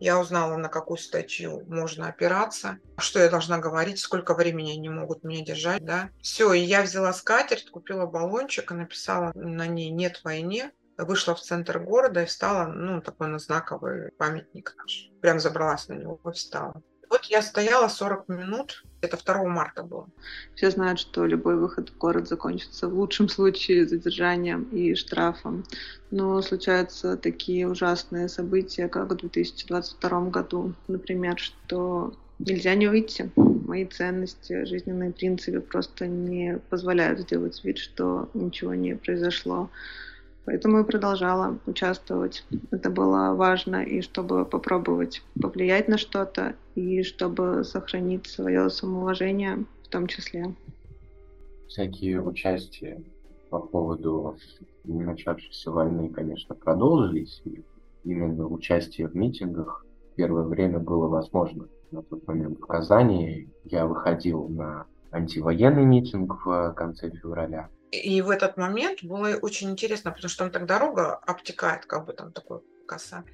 я 0.00 0.18
узнала, 0.18 0.56
на 0.56 0.68
какую 0.68 0.98
статью 0.98 1.62
можно 1.68 2.08
опираться, 2.08 2.78
что 2.98 3.20
я 3.20 3.30
должна 3.30 3.58
говорить, 3.58 4.00
сколько 4.00 4.34
времени 4.34 4.72
они 4.72 4.88
могут 4.88 5.22
меня 5.22 5.44
держать, 5.44 5.84
да. 5.84 6.10
Все, 6.20 6.52
и 6.52 6.60
я 6.60 6.82
взяла 6.82 7.12
скатерть, 7.12 7.70
купила 7.70 8.06
баллончик 8.06 8.72
и 8.72 8.74
написала 8.74 9.30
на 9.34 9.68
ней 9.68 9.90
«Нет 9.90 10.22
войне», 10.24 10.72
вышла 11.04 11.34
в 11.34 11.40
центр 11.40 11.78
города 11.78 12.22
и 12.22 12.26
встала, 12.26 12.66
ну, 12.66 13.00
такой 13.00 13.28
на 13.28 13.38
знаковый 13.38 14.10
памятник 14.18 14.74
наш. 14.78 15.10
Прям 15.20 15.40
забралась 15.40 15.88
на 15.88 15.94
него 15.94 16.20
и 16.24 16.32
встала. 16.32 16.82
Вот 17.10 17.24
я 17.24 17.42
стояла 17.42 17.88
40 17.88 18.28
минут, 18.28 18.84
это 19.00 19.16
2 19.16 19.44
марта 19.46 19.82
было. 19.82 20.08
Все 20.54 20.70
знают, 20.70 21.00
что 21.00 21.26
любой 21.26 21.56
выход 21.56 21.90
в 21.90 21.98
город 21.98 22.28
закончится 22.28 22.86
в 22.86 22.94
лучшем 22.94 23.28
случае 23.28 23.88
задержанием 23.88 24.62
и 24.70 24.94
штрафом. 24.94 25.64
Но 26.12 26.40
случаются 26.40 27.16
такие 27.16 27.68
ужасные 27.68 28.28
события, 28.28 28.86
как 28.86 29.10
в 29.10 29.16
2022 29.16 30.20
году, 30.30 30.74
например, 30.86 31.36
что 31.36 32.14
нельзя 32.38 32.76
не 32.76 32.86
выйти. 32.86 33.30
Мои 33.34 33.86
ценности, 33.86 34.64
жизненные 34.64 35.10
принципы 35.12 35.60
просто 35.60 36.06
не 36.06 36.58
позволяют 36.70 37.20
сделать 37.20 37.60
вид, 37.64 37.78
что 37.78 38.30
ничего 38.34 38.74
не 38.74 38.94
произошло. 38.94 39.68
Поэтому 40.44 40.78
я 40.78 40.84
продолжала 40.84 41.58
участвовать. 41.66 42.44
Это 42.70 42.90
было 42.90 43.34
важно, 43.34 43.82
и 43.82 44.00
чтобы 44.00 44.44
попробовать 44.44 45.22
повлиять 45.40 45.88
на 45.88 45.98
что-то, 45.98 46.54
и 46.74 47.02
чтобы 47.02 47.64
сохранить 47.64 48.26
свое 48.26 48.70
самоуважение 48.70 49.64
в 49.82 49.88
том 49.88 50.06
числе. 50.06 50.54
Всякие 51.68 52.22
участия 52.22 53.02
по 53.50 53.60
поводу 53.60 54.36
начавшейся 54.84 55.70
войны, 55.70 56.08
конечно, 56.08 56.54
продолжились. 56.54 57.42
И 57.44 57.62
именно 58.04 58.46
участие 58.46 59.08
в 59.08 59.14
митингах 59.14 59.84
первое 60.16 60.44
время 60.44 60.78
было 60.78 61.08
возможно. 61.08 61.68
На 61.90 62.02
тот 62.02 62.26
момент 62.26 62.58
в 62.58 62.66
Казани 62.66 63.48
я 63.64 63.86
выходил 63.86 64.48
на 64.48 64.86
антивоенный 65.10 65.84
митинг 65.84 66.44
в 66.44 66.72
конце 66.74 67.10
февраля. 67.10 67.68
И 67.90 68.22
в 68.22 68.30
этот 68.30 68.56
момент 68.56 69.02
было 69.02 69.36
очень 69.36 69.70
интересно, 69.70 70.12
потому 70.12 70.28
что 70.28 70.44
там 70.44 70.52
так 70.52 70.66
дорога 70.66 71.16
обтекает, 71.16 71.86
как 71.86 72.06
бы 72.06 72.12
там 72.12 72.32
такой 72.32 72.60
коса. 72.86 73.24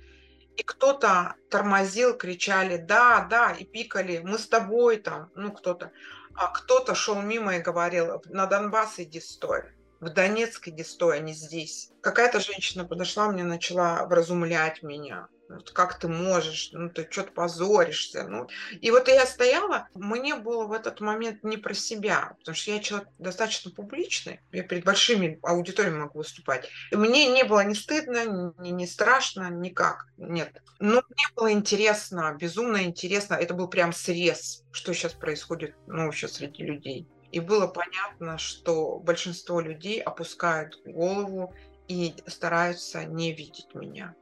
И 0.57 0.63
кто-то 0.63 1.35
тормозил, 1.51 2.17
кричали 2.17 2.79
«да, 2.79 3.27
да», 3.29 3.53
и 3.53 3.65
пикали 3.65 4.23
«мы 4.25 4.39
с 4.39 4.49
тобой» 4.49 4.97
там, 4.97 5.31
ну 5.35 5.53
кто-то. 5.53 5.93
А 6.35 6.49
кто-то 6.49 6.95
шел 6.95 7.21
мимо 7.21 7.57
и 7.57 7.63
говорил 7.63 8.23
«на 8.27 8.47
Донбасс 8.47 8.99
иди 8.99 9.21
стой» 9.21 9.77
в 10.01 10.11
Донецк 10.11 10.69
иди 10.69 10.85
стой, 10.85 11.19
а 11.19 11.21
не 11.21 11.33
здесь. 11.33 11.91
Какая-то 12.03 12.41
женщина 12.41 12.85
подошла 12.85 13.31
мне, 13.31 13.45
начала 13.45 14.07
вразумлять 14.07 14.83
меня. 14.83 15.29
Вот 15.49 15.71
как 15.71 15.99
ты 15.99 16.09
можешь, 16.09 16.71
ну 16.73 16.89
ты 16.89 17.07
что-то 17.09 17.33
позоришься. 17.33 18.27
Ну. 18.27 18.49
И 18.81 18.91
вот 18.91 19.09
я 19.09 19.27
стояла, 19.27 19.89
мне 19.95 20.35
было 20.35 20.67
в 20.67 20.73
этот 20.73 21.01
момент 21.01 21.45
не 21.45 21.57
про 21.57 21.75
себя, 21.75 22.35
потому 22.39 22.57
что 22.57 22.73
я 22.73 22.81
человек 22.81 23.09
достаточно 23.19 23.71
публичный, 23.71 24.41
я 24.53 24.65
перед 24.65 24.85
большими 24.85 25.39
аудиториями 25.43 25.99
могу 25.99 26.19
выступать. 26.19 26.69
И 26.91 26.97
мне 26.97 27.31
не 27.31 27.45
было 27.45 27.65
ни 27.65 27.75
стыдно, 27.75 28.53
ни, 28.59 28.71
ни 28.71 28.87
страшно, 28.87 29.49
никак, 29.51 30.07
нет. 30.17 30.63
Но 30.79 31.03
мне 31.09 31.25
было 31.37 31.53
интересно, 31.53 32.37
безумно 32.39 32.85
интересно, 32.85 33.35
это 33.35 33.55
был 33.55 33.69
прям 33.69 33.93
срез, 33.93 34.65
что 34.73 34.93
сейчас 34.93 35.13
происходит, 35.13 35.75
ну, 35.87 36.07
вообще 36.07 36.29
среди 36.29 36.65
людей. 36.65 37.09
И 37.31 37.41
было 37.41 37.67
понятно, 37.67 38.39
что 38.39 38.99
большинство 38.99 39.61
людей 39.61 40.01
опускают 40.01 40.81
голову 40.85 41.55
и 41.89 42.15
стараются 42.27 43.05
не 43.05 43.33
видеть 43.33 43.75
меня 43.75 44.15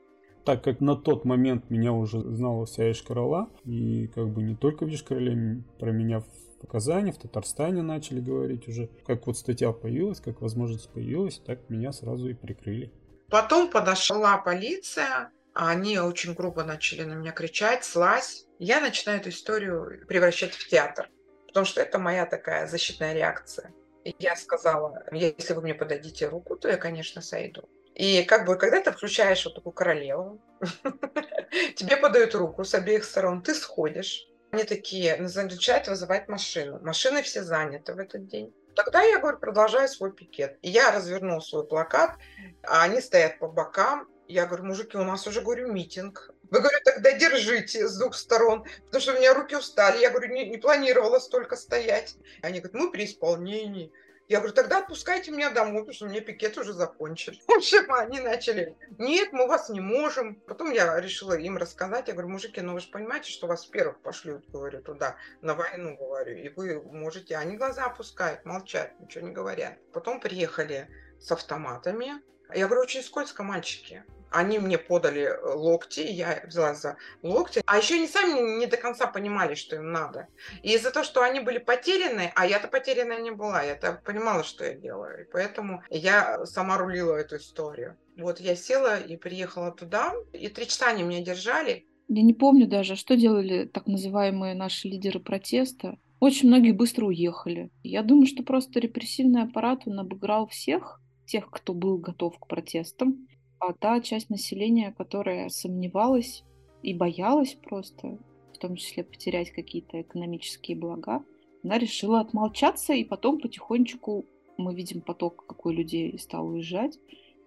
так 0.44 0.62
как 0.62 0.80
на 0.80 0.96
тот 0.96 1.24
момент 1.24 1.70
меня 1.70 1.92
уже 1.92 2.20
знала 2.20 2.66
вся 2.66 2.90
Ишкарала, 2.90 3.48
и 3.64 4.08
как 4.14 4.28
бы 4.28 4.42
не 4.42 4.54
только 4.54 4.84
в 4.84 4.94
Ишкарале, 4.94 5.62
про 5.78 5.90
меня 5.90 6.20
в 6.20 6.66
Казани, 6.66 7.12
в 7.12 7.18
Татарстане 7.18 7.82
начали 7.82 8.20
говорить 8.20 8.68
уже. 8.68 8.88
Как 9.06 9.26
вот 9.26 9.36
статья 9.36 9.72
появилась, 9.72 10.20
как 10.20 10.40
возможность 10.40 10.90
появилась, 10.90 11.38
так 11.38 11.68
меня 11.68 11.92
сразу 11.92 12.28
и 12.28 12.34
прикрыли. 12.34 12.92
Потом 13.28 13.70
подошла 13.70 14.38
полиция, 14.38 15.30
они 15.54 15.98
очень 15.98 16.34
грубо 16.34 16.64
начали 16.64 17.02
на 17.02 17.14
меня 17.14 17.32
кричать, 17.32 17.84
слазь. 17.84 18.46
Я 18.58 18.80
начинаю 18.80 19.20
эту 19.20 19.30
историю 19.30 20.06
превращать 20.06 20.52
в 20.52 20.68
театр, 20.68 21.08
потому 21.46 21.66
что 21.66 21.80
это 21.80 21.98
моя 21.98 22.26
такая 22.26 22.66
защитная 22.66 23.14
реакция. 23.14 23.72
Я 24.18 24.36
сказала, 24.36 25.02
если 25.10 25.54
вы 25.54 25.62
мне 25.62 25.74
подадите 25.74 26.28
руку, 26.28 26.56
то 26.56 26.68
я, 26.68 26.76
конечно, 26.76 27.22
сойду. 27.22 27.68
И 27.94 28.24
как 28.24 28.44
бы, 28.44 28.56
когда 28.56 28.80
ты 28.80 28.90
включаешь 28.90 29.44
вот 29.44 29.54
такую 29.54 29.72
королеву, 29.72 30.40
тебе 31.76 31.96
подают 31.96 32.34
руку 32.34 32.64
с 32.64 32.74
обеих 32.74 33.04
сторон, 33.04 33.42
ты 33.42 33.54
сходишь. 33.54 34.26
Они 34.50 34.64
такие, 34.64 35.16
начинают 35.16 35.88
вызывать 35.88 36.28
машину. 36.28 36.78
Машины 36.80 37.22
все 37.22 37.42
заняты 37.42 37.94
в 37.94 37.98
этот 37.98 38.26
день. 38.26 38.52
Тогда 38.74 39.02
я, 39.02 39.18
говорю, 39.18 39.38
продолжаю 39.38 39.88
свой 39.88 40.12
пикет. 40.12 40.58
Я 40.62 40.90
развернул 40.90 41.40
свой 41.40 41.66
плакат, 41.66 42.16
а 42.62 42.82
они 42.82 43.00
стоят 43.00 43.38
по 43.38 43.46
бокам. 43.48 44.08
Я 44.26 44.46
говорю, 44.46 44.64
мужики, 44.64 44.96
у 44.96 45.04
нас 45.04 45.26
уже, 45.26 45.40
говорю, 45.42 45.72
митинг. 45.72 46.30
Вы, 46.50 46.60
говорю, 46.60 46.78
тогда 46.84 47.12
держите 47.12 47.86
с 47.88 47.96
двух 47.98 48.14
сторон, 48.14 48.64
потому 48.86 49.00
что 49.00 49.12
у 49.12 49.16
меня 49.16 49.34
руки 49.34 49.54
устали. 49.54 50.00
Я, 50.00 50.10
говорю, 50.10 50.32
не, 50.32 50.48
не 50.48 50.56
планировала 50.56 51.18
столько 51.18 51.56
стоять. 51.56 52.16
Они 52.42 52.60
говорят, 52.60 52.74
мы 52.74 52.90
при 52.90 53.04
исполнении. 53.04 53.92
Я 54.26 54.38
говорю, 54.38 54.54
тогда 54.54 54.78
отпускайте 54.78 55.30
меня 55.30 55.50
домой, 55.50 55.82
потому 55.82 55.92
что 55.92 56.06
мне 56.06 56.20
пикет 56.20 56.56
уже 56.56 56.72
закончили. 56.72 57.38
В 57.46 57.52
общем, 57.52 57.92
они 57.92 58.20
начали, 58.20 58.76
нет, 58.98 59.32
мы 59.32 59.46
вас 59.46 59.68
не 59.68 59.80
можем. 59.80 60.36
Потом 60.46 60.70
я 60.72 60.98
решила 60.98 61.34
им 61.34 61.58
рассказать. 61.58 62.08
Я 62.08 62.14
говорю, 62.14 62.30
мужики, 62.30 62.60
ну 62.62 62.72
вы 62.72 62.80
же 62.80 62.88
понимаете, 62.88 63.30
что 63.30 63.46
вас 63.46 63.66
первых 63.66 64.00
пошлют, 64.00 64.48
говорю, 64.48 64.82
туда, 64.82 65.16
на 65.42 65.54
войну, 65.54 65.96
говорю. 65.96 66.36
И 66.36 66.48
вы 66.48 66.80
можете, 66.80 67.36
они 67.36 67.56
глаза 67.56 67.84
опускают, 67.84 68.44
молчат, 68.44 68.98
ничего 68.98 69.26
не 69.26 69.32
говорят. 69.32 69.78
Потом 69.92 70.20
приехали 70.20 70.88
с 71.20 71.30
автоматами. 71.30 72.22
Я 72.54 72.66
говорю, 72.66 72.82
очень 72.82 73.02
скользко, 73.02 73.42
мальчики. 73.42 74.04
Они 74.30 74.58
мне 74.58 74.78
подали 74.78 75.22
э, 75.22 75.54
локти, 75.54 76.00
я 76.00 76.42
взяла 76.46 76.74
за 76.74 76.96
локти. 77.22 77.62
А 77.66 77.78
еще 77.78 77.94
они 77.94 78.08
сами 78.08 78.58
не 78.58 78.66
до 78.66 78.76
конца 78.76 79.06
понимали, 79.06 79.54
что 79.54 79.76
им 79.76 79.92
надо. 79.92 80.26
И 80.62 80.72
из-за 80.74 80.90
того, 80.90 81.04
что 81.04 81.22
они 81.22 81.40
были 81.40 81.58
потеряны, 81.58 82.32
а 82.34 82.46
я-то 82.46 82.66
потерянная 82.66 83.20
не 83.20 83.30
была, 83.30 83.62
я-то 83.62 84.00
понимала, 84.04 84.42
что 84.42 84.64
я 84.64 84.74
делаю. 84.74 85.22
И 85.22 85.30
поэтому 85.30 85.82
я 85.88 86.44
сама 86.46 86.78
рулила 86.78 87.14
эту 87.14 87.36
историю. 87.36 87.96
Вот 88.16 88.40
я 88.40 88.56
села 88.56 88.98
и 88.98 89.16
приехала 89.16 89.70
туда, 89.70 90.12
и 90.32 90.48
три 90.48 90.66
часа 90.66 90.88
они 90.88 91.04
меня 91.04 91.22
держали. 91.22 91.86
Я 92.08 92.22
не 92.22 92.34
помню 92.34 92.66
даже, 92.66 92.96
что 92.96 93.16
делали 93.16 93.66
так 93.66 93.86
называемые 93.86 94.54
наши 94.54 94.88
лидеры 94.88 95.20
протеста. 95.20 95.96
Очень 96.20 96.48
многие 96.48 96.72
быстро 96.72 97.06
уехали. 97.06 97.70
Я 97.82 98.02
думаю, 98.02 98.26
что 98.26 98.42
просто 98.42 98.80
репрессивный 98.80 99.42
аппарат, 99.42 99.82
он 99.86 99.98
обыграл 100.00 100.46
всех, 100.48 101.00
тех, 101.26 101.50
кто 101.50 101.74
был 101.74 101.98
готов 101.98 102.38
к 102.38 102.46
протестам 102.46 103.26
а 103.66 103.72
та 103.72 104.00
часть 104.00 104.30
населения, 104.30 104.92
которая 104.92 105.48
сомневалась 105.48 106.44
и 106.82 106.92
боялась 106.92 107.54
просто, 107.54 108.18
в 108.52 108.58
том 108.58 108.76
числе 108.76 109.04
потерять 109.04 109.50
какие-то 109.50 110.02
экономические 110.02 110.76
блага, 110.76 111.24
она 111.62 111.78
решила 111.78 112.20
отмолчаться, 112.20 112.92
и 112.92 113.04
потом 113.04 113.40
потихонечку 113.40 114.26
мы 114.58 114.74
видим 114.74 115.00
поток, 115.00 115.46
какой 115.46 115.74
людей 115.74 116.18
стал 116.18 116.48
уезжать. 116.48 116.98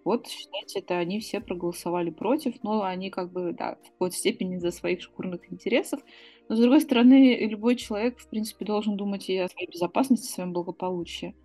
Вот, 0.03 0.27
считайте, 0.27 0.79
это 0.79 0.97
они 0.97 1.19
все 1.19 1.39
проголосовали 1.39 2.09
против, 2.09 2.63
но 2.63 2.81
они 2.81 3.11
как 3.11 3.31
бы, 3.31 3.53
да, 3.53 3.77
в 3.83 3.91
какой-то 3.91 4.15
степени 4.15 4.57
за 4.57 4.71
своих 4.71 5.01
шкурных 5.01 5.51
интересов. 5.51 6.01
Но, 6.49 6.55
с 6.55 6.59
другой 6.59 6.81
стороны, 6.81 7.37
любой 7.41 7.75
человек, 7.75 8.17
в 8.17 8.27
принципе, 8.29 8.65
должен 8.65 8.95
думать 8.95 9.29
и 9.29 9.37
о 9.37 9.49
своей 9.49 9.69
безопасности, 9.69 10.31
о 10.31 10.33
своем 10.33 10.53
благополучии. 10.53 11.35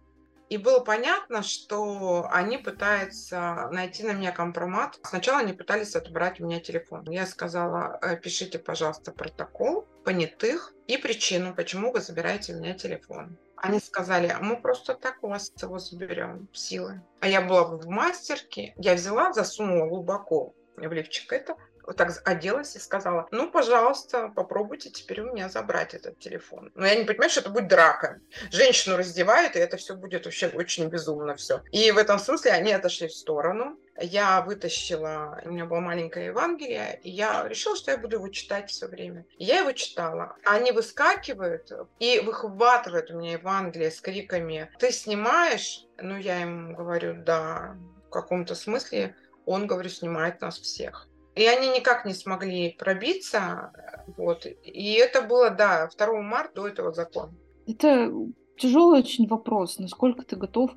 И 0.53 0.59
было 0.59 0.81
понятно, 0.81 1.43
что 1.43 2.29
они 2.31 2.59
пытаются 2.59 3.71
найти 3.73 4.03
на 4.03 4.13
меня 4.13 4.33
компромат. 4.33 4.99
Сначала 5.03 5.39
они 5.39 5.55
пытались 5.55 5.97
отобрать 5.97 6.41
у 6.41 6.45
меня 6.45 6.61
телефон. 6.61 7.11
Я 7.11 7.25
сказала, 7.25 7.99
«Э, 8.03 8.19
пишите, 8.19 8.59
пожалуйста, 8.59 9.13
протокол 9.13 9.89
понятых 10.05 10.75
и 10.89 10.99
причину, 10.99 11.55
почему 11.55 11.91
вы 11.91 12.01
забираете 12.01 12.53
у 12.53 12.59
меня 12.59 12.75
телефон. 12.75 13.39
Они 13.57 13.81
сказали, 13.81 14.37
мы 14.43 14.61
просто 14.61 14.93
так 14.93 15.23
у 15.23 15.29
вас 15.29 15.51
его 15.63 15.79
заберем, 15.79 16.51
силы. 16.53 17.01
А 17.21 17.29
я 17.29 17.41
была 17.41 17.65
в 17.65 17.87
мастерке, 17.87 18.75
я 18.77 18.93
взяла, 18.93 19.33
засунула 19.33 19.89
глубоко 19.89 20.55
в 20.77 20.93
лифчик 20.93 21.33
это, 21.33 21.57
вот 21.85 21.97
так 21.97 22.21
оделась 22.25 22.77
и 22.77 22.79
сказала, 22.79 23.29
ну, 23.31 23.51
пожалуйста, 23.51 24.33
попробуйте 24.35 24.91
теперь 24.91 25.21
у 25.21 25.33
меня 25.33 25.49
забрать 25.49 25.95
этот 25.95 26.19
телефон. 26.19 26.71
Но 26.75 26.87
я 26.87 26.95
не 26.95 27.05
понимаю, 27.05 27.31
что 27.31 27.41
это 27.41 27.51
будет 27.51 27.69
драка. 27.69 28.21
Женщину 28.51 28.97
раздевают, 28.97 29.57
и 29.57 29.59
это 29.59 29.77
все 29.77 29.95
будет 29.95 30.25
вообще 30.25 30.49
очень 30.49 30.89
безумно 30.89 31.35
все. 31.37 31.63
И 31.73 31.91
в 31.91 31.99
этом 31.99 32.19
смысле 32.19 32.53
они 32.53 32.73
отошли 32.73 33.09
в 33.09 33.15
сторону. 33.15 33.79
Я 34.01 34.41
вытащила, 34.41 35.41
у 35.45 35.51
меня 35.51 35.67
была 35.67 35.81
маленькая 35.81 36.27
Евангелие, 36.27 36.99
и 37.03 37.11
я 37.11 37.47
решила, 37.47 37.77
что 37.77 37.91
я 37.91 37.99
буду 37.99 38.17
его 38.17 38.29
читать 38.29 38.71
все 38.71 38.87
время. 38.87 39.27
Я 39.39 39.59
его 39.59 39.73
читала. 39.73 40.37
Они 40.45 40.73
выскакивают 40.73 41.71
и 41.99 42.21
выхватывают 42.21 43.11
у 43.11 43.19
меня 43.19 43.33
Евангелие 43.33 43.91
с 43.91 44.01
криками 44.01 44.71
«Ты 44.79 44.93
снимаешь?» 44.93 45.85
Ну, 45.99 46.17
я 46.17 46.43
им 46.43 46.75
говорю, 46.75 47.15
да, 47.23 47.77
в 48.07 48.11
каком-то 48.11 48.55
смысле 48.55 49.15
он, 49.45 49.67
говорю, 49.67 49.89
снимает 49.89 50.41
нас 50.41 50.59
всех. 50.59 51.09
И 51.35 51.47
они 51.47 51.69
никак 51.69 52.05
не 52.05 52.13
смогли 52.13 52.77
пробиться. 52.79 53.73
Вот. 54.17 54.47
И 54.47 54.93
это 54.95 55.23
было, 55.23 55.51
да, 55.51 55.89
2 55.97 56.23
марта 56.23 56.55
до 56.57 56.69
этого 56.69 56.93
закона. 56.93 57.33
Это 57.67 58.13
тяжелый 58.57 59.01
очень 59.01 59.27
вопрос, 59.27 59.79
насколько 59.79 60.25
ты 60.25 60.37
готов 60.37 60.73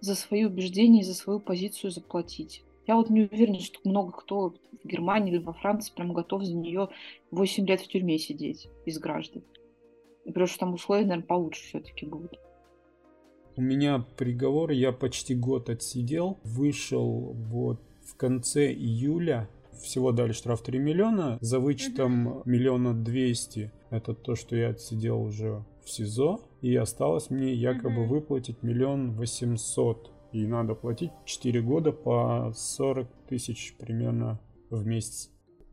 за 0.00 0.14
свои 0.14 0.44
убеждения 0.44 1.00
и 1.00 1.04
за 1.04 1.14
свою 1.14 1.40
позицию 1.40 1.90
заплатить. 1.90 2.64
Я 2.86 2.96
вот 2.96 3.10
не 3.10 3.22
уверена, 3.22 3.60
что 3.60 3.78
много 3.84 4.12
кто 4.12 4.54
в 4.82 4.88
Германии 4.88 5.34
или 5.34 5.42
во 5.42 5.52
Франции 5.52 5.92
прям 5.94 6.12
готов 6.12 6.44
за 6.44 6.54
нее 6.54 6.88
8 7.30 7.66
лет 7.66 7.80
в 7.82 7.88
тюрьме 7.88 8.18
сидеть 8.18 8.68
из 8.86 8.98
граждан. 8.98 9.42
потому 10.24 10.46
что 10.46 10.58
там 10.58 10.74
условия, 10.74 11.04
наверное, 11.04 11.26
получше 11.26 11.62
все-таки 11.64 12.06
будут. 12.06 12.38
У 13.56 13.62
меня 13.62 14.04
приговор, 14.16 14.70
я 14.70 14.92
почти 14.92 15.34
год 15.34 15.68
отсидел, 15.68 16.38
вышел 16.44 17.34
вот 17.34 17.80
в 18.02 18.16
конце 18.16 18.72
июля 18.72 19.48
всего 19.82 20.12
дали 20.12 20.32
штраф 20.32 20.62
3 20.62 20.78
миллиона, 20.78 21.38
за 21.40 21.58
вычетом 21.58 22.42
миллиона 22.44 22.94
двести. 22.94 23.72
Это 23.90 24.14
то, 24.14 24.34
что 24.34 24.56
я 24.56 24.68
отсидел 24.68 25.20
уже 25.22 25.64
в 25.84 25.90
СИЗО. 25.90 26.40
И 26.60 26.76
осталось 26.76 27.30
мне 27.30 27.54
якобы 27.54 28.06
выплатить 28.06 28.62
миллион 28.62 29.12
восемьсот. 29.12 30.12
И 30.32 30.46
надо 30.46 30.74
платить 30.74 31.10
4 31.24 31.60
года 31.62 31.92
по 31.92 32.52
40 32.54 33.08
тысяч 33.28 33.74
примерно 33.78 34.38
в 34.70 34.86
месяц. 34.86 35.30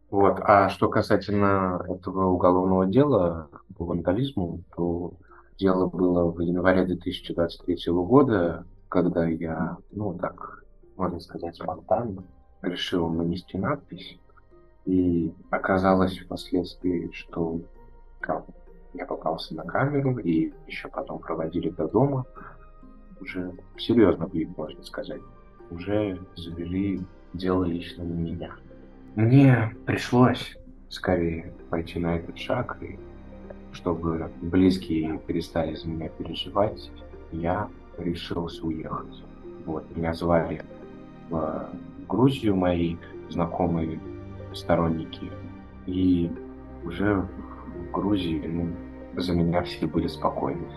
Вот. 0.10 0.40
А 0.40 0.70
что 0.70 0.90
касательно 0.90 1.84
этого 1.88 2.28
уголовного 2.28 2.88
дела 2.88 3.50
по 3.78 3.86
вандализму, 3.86 4.64
то 4.76 5.14
дело 5.60 5.88
было 5.88 6.32
в 6.32 6.40
январе 6.40 6.86
2023 6.86 7.92
года, 7.92 8.66
когда 8.90 9.28
я, 9.28 9.78
ну 9.92 10.18
так, 10.18 10.64
можно 10.96 11.20
сказать, 11.20 11.56
спонтанно 11.56 12.24
решил 12.62 13.10
нанести 13.10 13.58
надпись, 13.58 14.20
и 14.86 15.34
оказалось 15.50 16.18
впоследствии, 16.18 17.10
что 17.14 17.62
как, 18.20 18.46
я 18.94 19.06
попался 19.06 19.54
на 19.56 19.64
камеру, 19.64 20.18
и 20.18 20.54
еще 20.66 20.88
потом 20.88 21.20
проводили 21.20 21.70
до 21.70 21.88
дома. 21.88 22.26
Уже 23.20 23.52
серьезно 23.78 24.28
будет, 24.28 24.56
можно 24.58 24.84
сказать. 24.84 25.22
Уже 25.70 26.20
завели 26.36 27.02
дело 27.34 27.66
лично 27.66 28.04
на 28.04 28.14
меня. 28.14 28.56
Мне 29.16 29.76
пришлось 29.86 30.58
скорее 30.90 31.54
пойти 31.70 32.00
на 32.00 32.16
этот 32.16 32.38
шаг, 32.38 32.78
и 32.82 32.98
чтобы 33.74 34.32
близкие 34.42 35.20
перестали 35.20 35.76
за 35.76 35.88
меня 35.88 36.10
переживать, 36.10 36.90
я 37.32 37.70
решился 37.98 38.66
уехать. 38.66 39.24
Вот, 39.66 39.84
меня 39.96 40.14
звали 40.14 40.62
в 41.30 41.70
Грузию 42.08 42.56
мои 42.56 42.98
знакомые 43.30 44.00
сторонники. 44.54 45.32
И 45.86 46.32
уже 46.84 47.16
в 47.16 47.92
Грузии 47.92 48.44
ну, 48.48 48.74
за 49.20 49.34
меня 49.34 49.64
все 49.64 49.88
были 49.88 50.08
спокойны. 50.08 50.68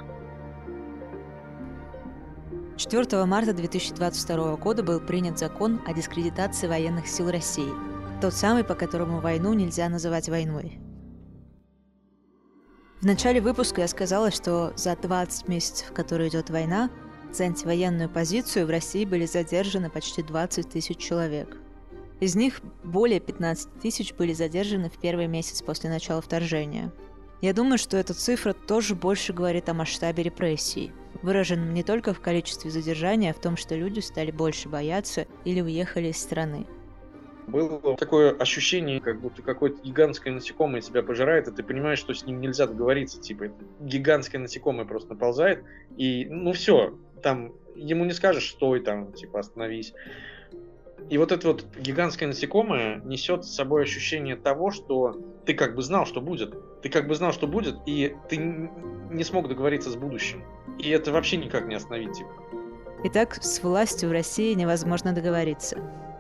4 2.77 3.25
марта 3.27 3.53
2022 3.53 4.57
года 4.57 4.83
был 4.83 5.01
принят 5.01 5.39
закон 5.39 5.81
о 5.87 5.93
дискредитации 5.93 6.67
военных 6.67 7.07
сил 7.07 7.31
России. 7.31 7.69
Тот 8.21 8.33
самый, 8.33 8.65
по 8.65 8.75
которому 8.75 9.21
войну 9.21 9.53
нельзя 9.53 9.89
называть 9.89 10.29
войной. 10.29 10.79
В 13.01 13.07
начале 13.07 13.41
выпуска 13.41 13.83
я 13.83 13.89
сказала, 13.89 14.31
что 14.31 14.73
за 14.77 14.97
20 14.97 15.49
месяцев, 15.49 15.91
в 15.91 15.93
которые 15.95 16.29
идет 16.29 16.51
война, 16.51 16.91
за 17.35 17.45
антивоенную 17.45 18.09
позицию 18.09 18.67
в 18.67 18.71
России 18.71 19.05
были 19.05 19.27
задержаны 19.27 19.91
почти 19.91 20.23
20 20.23 20.69
тысяч 20.69 20.99
человек. 20.99 21.57
Из 22.21 22.35
них 22.35 22.61
более 22.85 23.21
15 23.21 23.81
тысяч 23.81 24.13
были 24.15 24.33
задержаны 24.33 24.91
в 24.91 24.99
первый 24.99 25.27
месяц 25.27 25.63
после 25.63 25.89
начала 25.89 26.21
вторжения. 26.21 26.93
Я 27.41 27.55
думаю, 27.55 27.79
что 27.79 27.97
эта 27.97 28.13
цифра 28.13 28.53
тоже 28.53 28.95
больше 28.95 29.33
говорит 29.33 29.69
о 29.71 29.75
масштабе 29.75 30.23
репрессий, 30.23 30.93
выраженном 31.23 31.73
не 31.73 31.83
только 31.83 32.13
в 32.13 32.21
количестве 32.21 32.71
задержаний, 32.71 33.31
а 33.31 33.35
в 33.35 33.41
том, 33.41 33.57
что 33.57 33.75
люди 33.75 34.01
стали 34.01 34.31
больше 34.31 34.69
бояться 34.69 35.27
или 35.47 35.63
уехали 35.63 36.09
из 36.09 36.19
страны. 36.19 36.67
Было 37.47 37.97
такое 37.97 38.33
ощущение, 38.33 39.01
как 39.01 39.21
будто 39.21 39.43
какое-то 39.43 39.83
гигантское 39.83 40.33
насекомое 40.33 40.83
тебя 40.83 41.03
пожирает, 41.03 41.49
и 41.49 41.51
ты 41.51 41.63
понимаешь, 41.63 41.99
что 41.99 42.15
с 42.15 42.25
ним 42.25 42.41
нельзя 42.41 42.67
договориться. 42.67 43.21
Типа, 43.21 43.47
гигантское 43.81 44.41
насекомое 44.41 44.85
просто 44.85 45.15
наползает, 45.15 45.65
и 45.97 46.27
ну 46.27 46.53
все, 46.53 46.95
там 47.23 47.53
ему 47.75 48.05
не 48.05 48.13
скажешь, 48.13 48.51
стой 48.51 48.81
там, 48.81 49.13
типа, 49.13 49.41
остановись. 49.41 49.95
И 51.09 51.19
вот 51.19 51.33
это 51.33 51.49
вот 51.49 51.65
гигантское 51.79 52.29
насекомое 52.29 53.01
несет 53.05 53.45
с 53.45 53.55
собой 53.55 53.83
ощущение 53.83 54.37
того, 54.37 54.71
что 54.71 55.17
ты 55.45 55.55
как 55.55 55.75
бы 55.75 55.83
знал, 55.83 56.07
что 56.07 56.21
будет. 56.21 56.55
Ты 56.83 56.89
как 56.89 57.09
бы 57.09 57.15
знал, 57.15 57.33
что 57.33 57.47
будет, 57.47 57.77
и 57.87 58.15
ты 58.29 58.37
не 58.37 59.25
смог 59.25 59.49
договориться 59.49 59.91
с 59.91 59.97
будущим. 59.97 60.45
И 60.79 60.89
это 60.91 61.11
вообще 61.11 61.37
никак 61.37 61.67
не 61.67 61.75
остановить, 61.75 62.13
типа. 62.13 62.31
Итак, 63.05 63.39
с 63.43 63.63
властью 63.63 64.11
в 64.11 64.13
России 64.13 64.53
невозможно 64.53 65.13
договориться. 65.13 65.79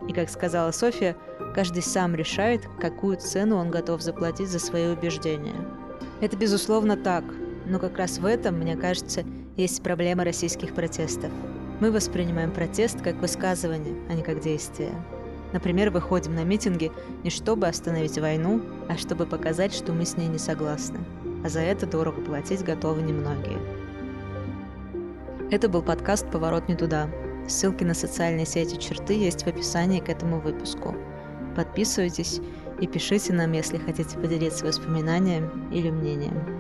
И, 0.08 0.12
как 0.12 0.30
сказала 0.30 0.70
Софья, 0.70 1.14
каждый 1.54 1.82
сам 1.82 2.14
решает, 2.14 2.62
какую 2.80 3.18
цену 3.18 3.56
он 3.56 3.70
готов 3.70 4.00
заплатить 4.00 4.48
за 4.48 4.58
свои 4.58 4.88
убеждения. 4.88 5.54
Это, 6.20 6.36
безусловно, 6.36 6.96
так. 6.96 7.24
Но 7.66 7.78
как 7.78 7.98
раз 7.98 8.18
в 8.18 8.24
этом, 8.24 8.56
мне 8.58 8.76
кажется, 8.76 9.24
есть 9.60 9.82
проблема 9.82 10.24
российских 10.24 10.74
протестов. 10.74 11.30
Мы 11.80 11.92
воспринимаем 11.92 12.50
протест 12.50 13.02
как 13.02 13.16
высказывание, 13.16 13.94
а 14.08 14.14
не 14.14 14.22
как 14.22 14.40
действие. 14.40 14.92
Например, 15.52 15.90
выходим 15.90 16.34
на 16.34 16.44
митинги 16.44 16.90
не 17.24 17.30
чтобы 17.30 17.66
остановить 17.66 18.18
войну, 18.18 18.62
а 18.88 18.96
чтобы 18.96 19.26
показать, 19.26 19.74
что 19.74 19.92
мы 19.92 20.06
с 20.06 20.16
ней 20.16 20.28
не 20.28 20.38
согласны. 20.38 21.00
А 21.44 21.48
за 21.48 21.60
это 21.60 21.86
дорого 21.86 22.22
платить 22.22 22.64
готовы 22.64 23.02
немногие. 23.02 23.58
Это 25.50 25.68
был 25.68 25.82
подкаст 25.82 26.30
«Поворот 26.30 26.68
не 26.68 26.76
туда». 26.76 27.08
Ссылки 27.48 27.82
на 27.84 27.94
социальные 27.94 28.46
сети 28.46 28.76
черты 28.76 29.14
есть 29.14 29.42
в 29.42 29.46
описании 29.48 30.00
к 30.00 30.08
этому 30.08 30.40
выпуску. 30.40 30.94
Подписывайтесь 31.56 32.40
и 32.80 32.86
пишите 32.86 33.32
нам, 33.32 33.52
если 33.52 33.76
хотите 33.76 34.16
поделиться 34.16 34.64
воспоминаниями 34.64 35.50
или 35.74 35.90
мнением. 35.90 36.59